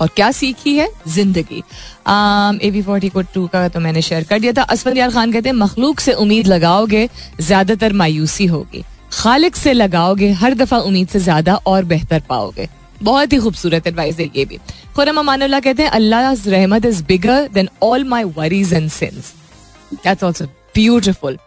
और 0.00 0.08
क्या 0.16 0.30
सीखी 0.32 0.76
है 0.76 0.88
ज़िंदगी। 1.08 1.62
ए 2.66 2.70
वी 2.70 2.82
फोर्टी 2.82 3.08
को 3.08 3.22
टू 3.34 3.46
का 3.52 3.68
तो 3.68 3.80
मैंने 3.80 4.02
शेयर 4.02 4.24
कर 4.24 4.38
दिया 4.40 4.52
था। 4.52 4.62
असफल 4.62 4.98
यार 4.98 5.10
खान 5.10 5.32
कहते 5.32 5.48
हैं, 5.48 5.56
मखलूक 5.56 6.00
से 6.00 6.12
उम्मीद 6.14 6.46
लगाओगे, 6.46 7.08
ज़्यादातर 7.40 7.92
मायूसी 7.92 8.46
होगी। 8.46 8.84
खालिक 9.16 9.56
से 9.56 9.72
लगाओगे, 9.72 10.30
हर 10.32 10.54
दफ़ा 10.54 10.78
उम्मीद 10.80 11.08
से 11.08 11.18
ज़्यादा 11.20 11.54
और 11.66 11.84
बेहतर 11.86 12.22
पाओगे। 12.28 12.68
बहुत 13.02 13.32
ही 13.32 13.38
खूबसूरत 13.38 13.86
एडवाइस 13.86 14.18
है 14.18 14.30
ये 14.36 14.44
भी। 14.44 14.58
खुरम 14.96 15.18
अमान 15.18 15.60
कहते 15.60 15.82
हैं 15.82 15.90
अल्लाह 15.92 16.32
रहमत 16.46 16.84
is 16.86 17.02
bigger 17.06 17.48
than 17.54 17.68
all 17.82 18.04
my 18.06 18.24
worries 18.36 18.72
and 18.74 18.90
since 18.90 19.32
that's 19.94 20.24
also 20.24 20.44
beautiful 20.74 21.38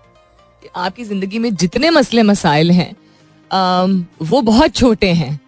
आपकी 0.77 1.03
ज़िंदगी 1.03 1.39
में 1.39 1.55
जितने 1.55 1.89
मसले 1.91 2.23
मसाइल 2.23 2.71
हैं 2.71 2.91
वो 4.23 4.41
बहुत 4.43 4.75
छोटे 4.75 5.11
हैं। 5.13 5.39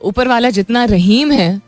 ऊपर 0.00 0.28
वाला 0.28 0.50
जितना 0.50 0.84
रहीम 0.86 1.30
है, 1.32 1.60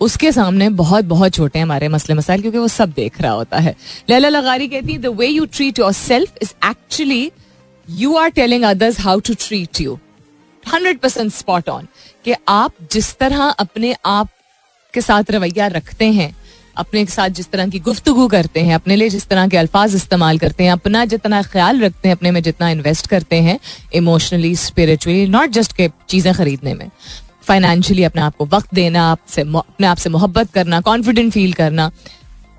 उसके 0.00 0.32
सामने 0.32 0.68
बहुत 0.70 1.04
बहुत 1.04 1.34
छोटे 1.34 1.58
हैं 1.58 1.64
हमारे 1.64 1.88
मसले 1.88 2.14
मसाइल, 2.14 2.40
क्योंकि 2.40 2.58
वो 2.58 2.68
सब 2.68 2.92
देख 2.92 3.20
रहा 3.20 3.32
होता 3.32 3.58
है। 3.58 3.74
लैला 4.10 4.28
लगारी 4.28 4.68
कहती 4.68 4.92
है 4.92 4.98
the 4.98 5.06
way 5.18 5.26
you 5.26 5.44
treat 5.46 5.78
yourself 5.94 6.42
is 6.42 6.52
actually 6.70 7.30
you 7.90 8.16
are 8.16 8.28
telling 8.28 8.64
others 8.64 9.00
how 9.00 9.20
to 9.20 9.34
treat 9.34 9.80
you 9.80 9.98
hundred 10.64 10.98
percent 10.98 11.32
spot 11.32 11.68
on 11.68 11.86
कि 12.24 12.34
आप 12.48 12.72
जिस 12.92 13.16
तरह 13.18 13.42
अपने 13.44 13.94
आप 14.06 14.28
के 14.94 15.00
साथ 15.00 15.30
रवैया 15.30 15.66
रखते 15.66 16.04
हैं, 16.12 16.34
अपने 16.76 17.04
के 17.04 17.12
साथ 17.12 17.28
जिस 17.28 17.50
तरह 17.50 17.68
की 17.68 17.78
गुफ्तगु 17.78 18.26
करते 18.28 18.60
हैं, 18.60 18.74
अपने 18.74 18.96
लिए 18.96 19.08
जिस 19.08 19.26
तरह 19.26 19.48
के 19.48 19.56
अल्फाज 19.56 19.94
इस्तेमाल 19.94 20.38
करते 20.38 20.64
हैं, 20.64 20.72
अपना 20.72 21.04
जितना 21.04 21.42
ख्याल 21.42 21.80
रखते 21.80 22.08
हैं, 22.08 22.16
अपने 22.16 22.30
में 22.30 22.42
जितना 22.42 22.70
इन्वेस्ट 22.70 23.06
करते 23.06 23.36
हैं 23.36 23.58
इमोशनली 23.94 24.54
स्पिरिचुअली 24.56 25.26
नॉट 25.26 25.50
जस्ट 25.50 25.72
के 25.72 25.90
चीज़ें 26.08 26.34
खरीदने 26.34 26.74
में. 26.74 26.88
फाइनेंशियली 27.42 28.04
अपने 28.04 28.22
आप 28.22 28.36
को 28.36 28.46
वक्त 28.46 28.74
देना, 28.74 29.10
आपसे 29.10 29.42
अपने 29.42 29.86
आप 29.86 29.96
से 29.96 30.10
मोहब्बत 30.10 30.52
करना 30.52 30.80
कॉन्फिडेंट 30.80 31.32
फील 31.32 31.52
करना, 31.52 31.90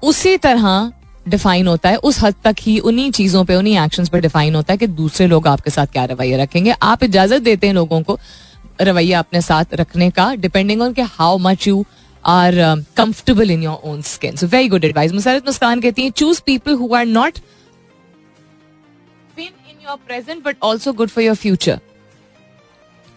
उसी 0.04 0.38
तरह 0.38 0.92
डिफाइन 1.30 1.68
होता 1.68 1.90
है, 1.90 1.96
उस 1.98 2.20
हद 2.24 2.36
तक 2.44 2.56
ही 2.62 2.78
उन्हीं 2.82 3.12
चीज़ों 3.12 3.44
पे, 3.46 3.56
उन्हीं 3.56 3.78
एक्शंस 3.80 4.10
पे 4.10 4.20
डिफाइन 4.22 4.56
होता 4.56 4.74
है 4.74 4.78
कि 4.78 4.88
दूसरे 4.88 5.28
लोग 5.28 5.48
आपके 5.48 5.70
साथ 5.70 5.88
क्या 5.88 6.06
रवैया 6.06 6.44
रखेंगे। 6.44 6.72
आप 6.84 7.04
इजाज़त 7.04 7.42
देते 7.42 7.68
हैं 7.68 7.74
लोगों 7.74 8.02
को 8.04 8.18
रवैया 8.82 9.20
अपने 9.20 9.42
साथ 9.42 9.74
रखने 9.76 10.10
का 10.12 10.34
डिपेंडिंग 10.36 10.82
ऑन 10.82 10.94
के 10.94 11.02
how 11.02 11.38
much 11.40 11.68
you 11.68 11.86
are 12.24 12.56
comfortable 12.98 13.52
in 13.52 13.64
your 13.64 13.90
own 13.90 14.02
skin 14.04 14.36
so 14.36 14.48
very 14.48 14.68
good 14.70 14.86
advice 14.86 15.12
Musarrat 15.14 15.46
Muskan 15.46 15.82
कहती 15.82 16.04
है 16.04 16.12
choose 16.12 16.42
people 16.46 16.74
who 16.76 16.94
are 16.96 17.06
not 17.06 17.38
in 19.38 19.88
your 19.88 19.98
present 20.08 20.44
but 20.44 20.58
also 20.64 20.94
good 20.94 21.10
for 21.10 21.24
your 21.24 21.36
future 21.36 21.80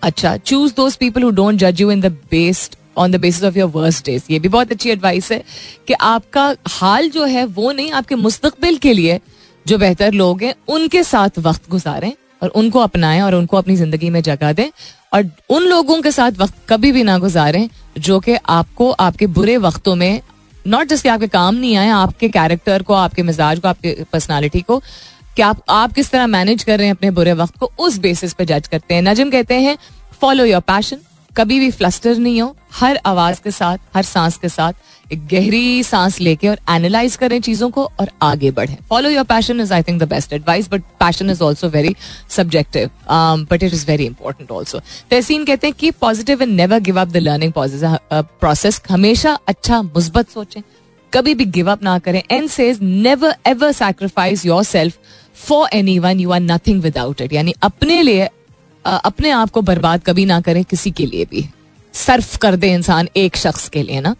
अच्छा 0.02 0.36
choose 0.36 0.74
those 0.76 0.96
people 0.96 1.22
who 1.22 1.30
don't 1.32 1.58
जज 1.58 1.80
you 1.80 1.90
in 1.90 2.00
the 2.00 2.12
based 2.30 2.76
on 2.96 3.12
the 3.12 3.20
basis 3.20 3.44
of 3.44 3.58
your 3.58 3.70
worst 3.70 4.04
days 4.06 4.22
ये 4.30 4.38
भी 4.38 4.48
बहुत 4.48 4.72
अच्छी 4.72 4.90
advice 4.90 5.30
है 5.32 5.42
कि 5.88 5.94
आपका 5.94 6.54
हाल 6.70 7.08
जो 7.10 7.24
है, 7.24 7.44
वो 7.44 7.72
नहीं, 7.72 7.90
आपके 7.92 8.14
मुस्तबिल 8.16 8.76
के 8.78 8.92
लिए 8.92 9.20
जो 9.66 9.78
बेहतर 9.78 10.12
लोग 10.12 10.42
हैं, 10.42 10.54
उनके 10.68 11.02
साथ 11.04 11.38
वक्त 11.38 11.68
गुजारें 11.70 12.12
और 12.42 12.48
उनको 12.50 12.78
अपनाएँ 12.80 13.20
और 13.22 13.34
उनको 13.34 13.56
अपनी 13.56 13.76
ज़िंदगी 13.76 14.10
में 14.10 14.20
जगह 14.22 14.52
दें 14.52 14.68
और 15.12 15.30
उन 15.50 15.62
लोगों 15.62 16.00
के 16.02 16.10
साथ 16.10 16.32
वक्त 16.38 16.54
कभी 16.68 16.92
भी 16.92 17.02
ना 17.02 17.18
गुजारें 17.18 17.68
जो 17.98 18.18
कि 18.20 18.36
आपको 18.50 18.90
आपके 18.90 19.26
बुरे 19.28 19.56
वक्तों 19.58 19.94
में 19.94 20.20
नॉट 20.66 20.88
जस्ट 20.88 21.02
कि 21.02 21.08
आपके 21.08 21.26
काम 21.28 21.54
नहीं 21.54 21.76
आए, 21.76 21.88
आपके 21.88 22.28
कैरेक्टर 22.28 22.82
को, 22.82 22.94
आपके 22.94 23.22
मिजाज 23.22 23.58
को, 23.60 23.68
आपके 23.68 23.96
पर्सनालिटी 24.12 24.60
को, 24.60 24.78
कि 25.36 25.42
आप 25.42 25.62
आप 25.68 25.92
किस 25.92 26.10
तरह 26.10 26.26
मैनेज 26.26 26.62
कर 26.62 26.78
रहे 26.78 26.86
हैं 26.86 26.94
अपने 26.94 27.10
बुरे 27.10 27.32
वक्त 27.32 27.58
को, 27.58 27.70
उस 27.78 27.98
बेसिस 27.98 28.32
पे 28.32 28.44
जज 28.44 28.68
करते 28.68 28.94
हैं। 28.94 29.02
नजम 29.02 29.30
कहते 29.30 29.54
हैं 29.60 29.76
फॉलो 30.20 30.44
योर 30.44 30.60
पैशन 30.60 30.98
कभी 31.36 31.58
भी 31.60 31.70
फ्लस्टर 31.70 32.16
नहीं 32.16 32.40
हो, 32.40 32.54
हर 32.72 32.98
आवाज़ 33.06 33.40
के 33.44 33.50
साथ, 33.50 33.78
हर 33.94 34.02
सांस 34.02 34.36
के 34.36 34.48
साथ 34.48 35.12
एक 35.12 35.26
गहरी 35.28 35.82
सांस 35.82 36.20
लेके 36.20 36.48
और 36.48 36.58
एनालाइज 36.70 37.16
करें 37.16 37.40
चीज़ों 37.40 37.68
को 37.70 37.84
और 38.00 38.10
आगे 38.22 38.50
बढ़ें। 38.50 38.76
Follow 38.88 39.10
your 39.10 39.24
passion 39.24 39.60
is 39.60 39.72
I 39.74 39.82
think 39.82 40.00
the 40.02 40.08
best 40.08 40.32
advice 40.32 40.68
but 40.70 40.82
passion 41.00 41.30
is 41.30 41.42
also 41.44 41.68
very 41.68 41.94
subjective 42.36 42.90
but 43.50 43.62
it 43.62 43.74
is 43.74 43.86
very 43.86 44.06
important 44.06 44.50
also 44.50 44.80
Tehseen 45.10 45.44
कहते 45.44 45.66
हैं 45.66 45.76
कि 45.78 45.90
positive 46.00 46.42
and 46.42 46.52
never 46.52 46.80
give 46.80 47.00
up 47.00 47.08
the 47.08 47.16
learning 47.16 47.52
process 47.56 48.80
हमेशा 48.90 49.38
अच्छा 49.48 49.82
मुस्बत 49.82 50.30
सोचें। 50.30 50.60
कभी 51.12 51.34
भी 51.34 51.44
गिव 51.46 51.70
अप 51.72 51.82
ना 51.82 51.98
करें। 51.98 52.22
And 52.30 52.48
says 52.50 52.78
never 52.82 53.34
ever 53.46 53.72
sacrifice 53.72 54.46
yourself 54.64 54.98
for 55.46 55.68
anyone 55.98 56.20
you 56.20 56.30
are 56.30 56.40
nothing 56.40 56.82
without 56.82 57.20
it 57.20 57.32
यानी 57.32 57.54
अपने 57.62 58.00
लिए 58.02 58.28
अपने 58.86 59.30
आप 59.30 59.50
को 59.50 59.62
बर्बाद 59.62 60.02
कभी 60.06 60.24
ना 60.26 60.40
करें 60.40 60.64
किसी 60.64 60.90
के 60.90 61.06
लिए 61.06 61.24
भी। 61.24 61.46
सर्फ 61.94 62.36
कर 62.36 62.56
दे 62.56 62.72
इंसान 62.72 63.08
एक 63.16 63.36
शख्स 63.36 63.68
के 63.68 63.82
लिए 63.82 64.00
ना। 64.00 64.14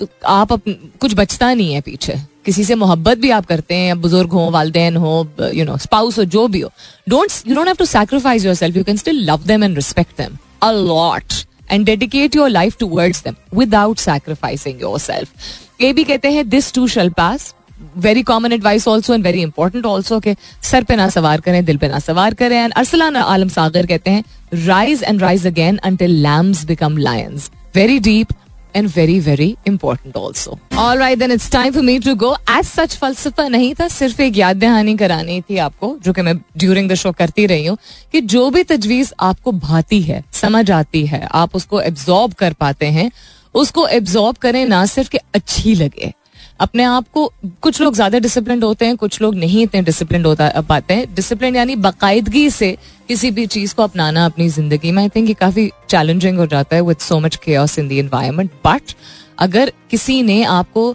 तो 0.00 0.08
आप 0.26 0.52
अप, 0.52 0.62
कुछ 1.00 1.14
बचता 1.14 1.52
नहीं 1.54 1.74
है 1.74 1.80
पीछे। 1.80 2.14
किसी 2.44 2.64
से 2.64 2.74
मोहब्बत 2.74 3.18
भी 3.18 3.30
आप 3.30 3.46
करते 3.46 3.74
हैं 3.74 4.00
बुज़ुर्ग 4.00 4.32
हो 4.32 4.50
वालदेन 4.50 4.96
हो 4.96 5.12
यू 5.54 5.64
नो 5.64 5.76
स्पाउस 5.78 6.18
हो 6.18 6.24
जो 6.26 6.46
भी 6.48 6.60
हो। 6.60 6.70
Don't 7.08 7.32
you 7.48 7.54
don't 7.54 7.66
have 7.66 7.76
to 7.76 7.84
sacrifice 7.84 8.44
yourself 8.54 8.76
you 8.76 8.84
can 8.84 8.96
still 8.96 9.24
love 9.30 9.44
them 9.46 9.64
and 9.64 9.76
respect 9.76 10.16
them 10.18 10.36
a 10.62 10.70
lot 10.72 11.32
and 11.70 11.86
dedicate 11.86 12.36
your 12.36 12.48
life 12.48 12.76
towards 12.78 13.22
them 13.24 13.34
without 13.58 13.98
sacrificing 13.98 14.80
yourself 15.00 15.80
ये 15.80 15.92
भी 15.92 16.04
कहते 16.04 16.30
हैं 16.32 16.48
this 16.48 16.72
too 16.72 16.86
shall 16.88 17.10
pass 17.10 17.54
very 17.96 18.22
common 18.22 18.52
advice 18.52 18.86
also 18.88 19.14
and 19.14 19.24
very 19.24 19.42
important 19.42 19.86
also 19.86 20.20
के 20.20 20.36
सर 20.62 20.84
पे 20.84 20.96
ना 20.96 21.08
सवार 21.08 21.40
करें, 21.40 21.64
दिल 21.64 21.76
पे 21.76 21.88
ना 21.88 21.98
सवार 22.00 22.34
करें। 22.34 22.56
एंड 22.56 22.72
अरसलान 22.72 23.16
आलम 23.16 23.48
सागर 23.48 23.86
कहते 23.86 24.10
हैं 24.10 24.24
rise 24.66 25.02
and 25.02 25.22
rise 25.22 25.46
again 25.46 25.76
until 25.76 26.22
lambs 26.22 26.64
become 26.64 26.96
lions 26.98 27.50
very 27.74 27.98
deep 27.98 28.32
and 28.76 28.88
very 28.94 29.18
very 29.20 29.46
important 29.66 30.16
also 30.16 30.58
all 30.78 30.98
right 30.98 31.18
then 31.18 31.32
it's 31.32 31.50
time 31.50 31.72
for 31.72 31.82
me 31.82 31.98
to 31.98 32.14
go 32.14 32.34
as 32.50 32.64
such 32.64 32.96
फलसफा 32.96 33.46
नहीं 33.48 33.74
था, 33.74 33.86
सिर्फ़ 33.88 34.22
एक 34.22 34.36
याद 34.36 34.56
दहानी 34.56 34.96
करानी 34.96 35.40
थी 35.40 35.56
आपको, 35.58 35.96
जो 36.04 36.12
कि 36.12 36.22
मैं 36.22 36.36
ड्यूरिंग 36.56 36.90
द 36.90 36.94
शो 36.94 37.12
करती 37.12 37.46
रही 37.46 37.66
हूँ, 37.66 37.76
कि 38.12 38.20
जो 38.20 38.48
भी 38.50 38.62
तजवीज 38.64 39.12
आपको 39.20 39.52
भाती 39.52 40.00
है, 40.02 40.22
समझ 40.32 40.70
आती 40.70 41.04
है, 41.06 41.26
आप 41.32 41.54
उसको 41.56 41.80
एब्जॉर्ब 41.80 42.32
कर 42.32 42.52
पाते 42.52 42.86
हैं, 42.88 43.10
उसको 43.54 43.86
एब्जॉर्ब 43.86 44.36
करें 44.36 44.64
ना 44.66 44.84
सिर्फ़ 44.86 45.10
कि 45.10 45.18
अच्छी 45.34 45.74
लगे। 45.74 46.12
अपने 46.60 46.82
आप 46.84 47.08
को 47.14 47.26
कुछ 47.62 47.80
लोग 47.80 47.94
ज़्यादा 47.94 48.18
डिसिप्लिन 48.18 48.62
होते 48.62 48.86
हैं 48.86 48.96
कुछ 48.96 49.20
लोग 49.22 49.34
नहीं 49.34 49.62
इतने 49.62 49.82
डिसिप्लिन 49.82 50.24
होता 50.24 50.60
पाते 50.68 50.94
हैं। 50.94 51.14
डिसिप्लिन 51.14 51.56
यानी 51.56 51.76
बाकायदगी 51.76 52.48
से 52.50 52.76
किसी 53.08 53.30
भी 53.30 53.46
चीज़ 53.46 53.74
को 53.74 53.82
अपनाना 53.82 54.24
अपनी 54.26 54.48
ज़िंदगी 54.48 54.92
में। 54.92 55.02
आई 55.02 55.08
थिंक 55.08 55.28
ये 55.28 55.34
काफ़ी 55.34 55.70
चैलेंजिंग 55.88 56.38
हो 56.38 56.46
जाता 56.46 56.76
है 56.76 56.82
with 56.82 56.98
so 56.98 57.18
much 57.20 57.36
cares 57.36 57.78
in 57.78 57.88
the 57.88 57.92
environment 57.92 58.50
but 58.66 58.94
अगर 59.38 59.72
किसी 59.90 60.22
ने 60.22 60.42
आपको 60.44 60.88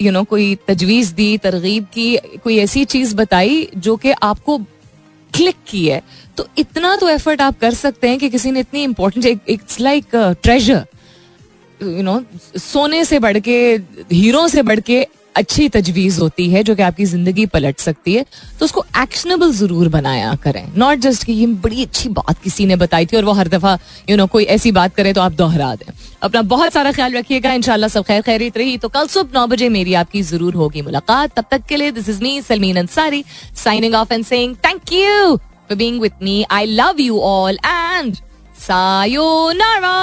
यू 0.00 0.06
you 0.06 0.12
नो 0.12 0.18
know, 0.18 0.30
कोई 0.30 0.54
तजवीज 0.68 1.08
दी 1.12 1.36
तरगीब 1.38 1.84
की 1.84 2.16
कोई 2.44 2.58
ऐसी 2.58 2.84
चीज़ 2.84 3.14
बताई 3.16 3.68
जो 3.76 3.96
कि 3.96 4.10
आपको 4.12 4.58
क्लिक 5.34 5.56
की 5.68 5.86
है 5.88 6.02
तो 6.36 6.46
इतना 6.58 6.94
तो 6.96 7.08
एफर्ट 7.08 7.40
आप 7.40 7.58
कर 7.60 7.74
सकते 7.74 8.08
हैं 8.08 8.18
कि 8.18 8.28
किसी 8.30 8.50
ने 8.50 8.60
इतनी 8.60 8.82
important 8.82 9.40
it's 9.48 9.80
like 9.80 10.16
treasure 10.42 10.86
you 11.82 12.02
know 12.02 12.20
सोने 12.58 13.04
से 13.04 13.18
बढ़ 13.18 13.38
के 13.38 13.58
हीरो 14.12 14.46
से 14.48 14.62
बढ़ 14.62 14.80
के 14.80 15.06
अच्छी 15.36 15.68
तजवीज 15.68 16.18
होती 16.18 16.48
है 16.50 16.62
जो 16.64 16.74
कि 16.74 16.82
आपकी 16.82 17.04
ज़िंदगी 17.06 17.44
पलट 17.46 17.78
सकती 17.80 18.14
है 18.14 18.24
तो 18.58 18.64
उसको 18.64 18.84
एक्शनेबल 19.02 19.52
ज़रूर 19.52 19.88
बनाया 19.88 20.34
करें। 20.44 20.72
नॉट 20.78 20.98
जस्ट 20.98 21.24
कि 21.24 21.32
ये 21.32 21.46
बड़ी 21.46 21.82
अच्छी 21.82 22.08
बात 22.08 22.38
किसी 22.44 22.66
ने 22.66 22.76
बताई 22.76 23.06
थी 23.06 23.16
और 23.16 23.24
वो 23.24 23.32
हर 23.32 23.48
दफ़ा 23.48 23.78
यू 24.10 24.16
नो 24.16 24.26
कोई 24.26 24.44
ऐसी 24.56 24.72
बात 24.72 24.94
करे 24.94 25.12
तो 25.12 25.20
आप 25.20 25.32
दोहरा 25.32 25.74
दें। 25.74 25.92
अपना 26.22 26.42
बहुत 26.44 26.72
सारा 26.72 26.92
ख्याल 26.92 27.12
रखिएगा, 27.14 27.52
इंशाल्लाह 27.52 27.88
सब 27.88 28.04
खैर 28.04 28.22
खैरित 28.22 28.56
रही। 28.58 28.76
तो 28.78 28.88
कल 28.88 29.06
सुबह 29.06 29.38
नौ 29.38 29.46
बजे 29.46 29.68
मेरी 29.68 29.94
आपकी 29.94 30.22
ज़रूर 30.24 30.54
होगी 30.54 30.82
मुलाकात। 30.82 31.34
तब 31.36 31.44
तक 31.50 31.66
के 31.68 31.76
लिए 31.76 31.90
this 31.92 32.08
is 32.08 32.22
me 32.22 32.40
Salmeen 32.42 32.76
Ansari 32.78 33.24
signing 33.56 33.94
off 33.94 34.14
and 34.14 34.24
saying 34.24 34.56
thank 34.66 34.92
you 34.92 35.36
for 35.36 35.76
being 35.76 36.00
with 36.00 36.12
me 36.22 36.44
I 36.50 36.66
love 36.66 37.00
you 37.00 37.18
all 37.20 37.58
and 37.66 38.14
sayonara 38.58 39.96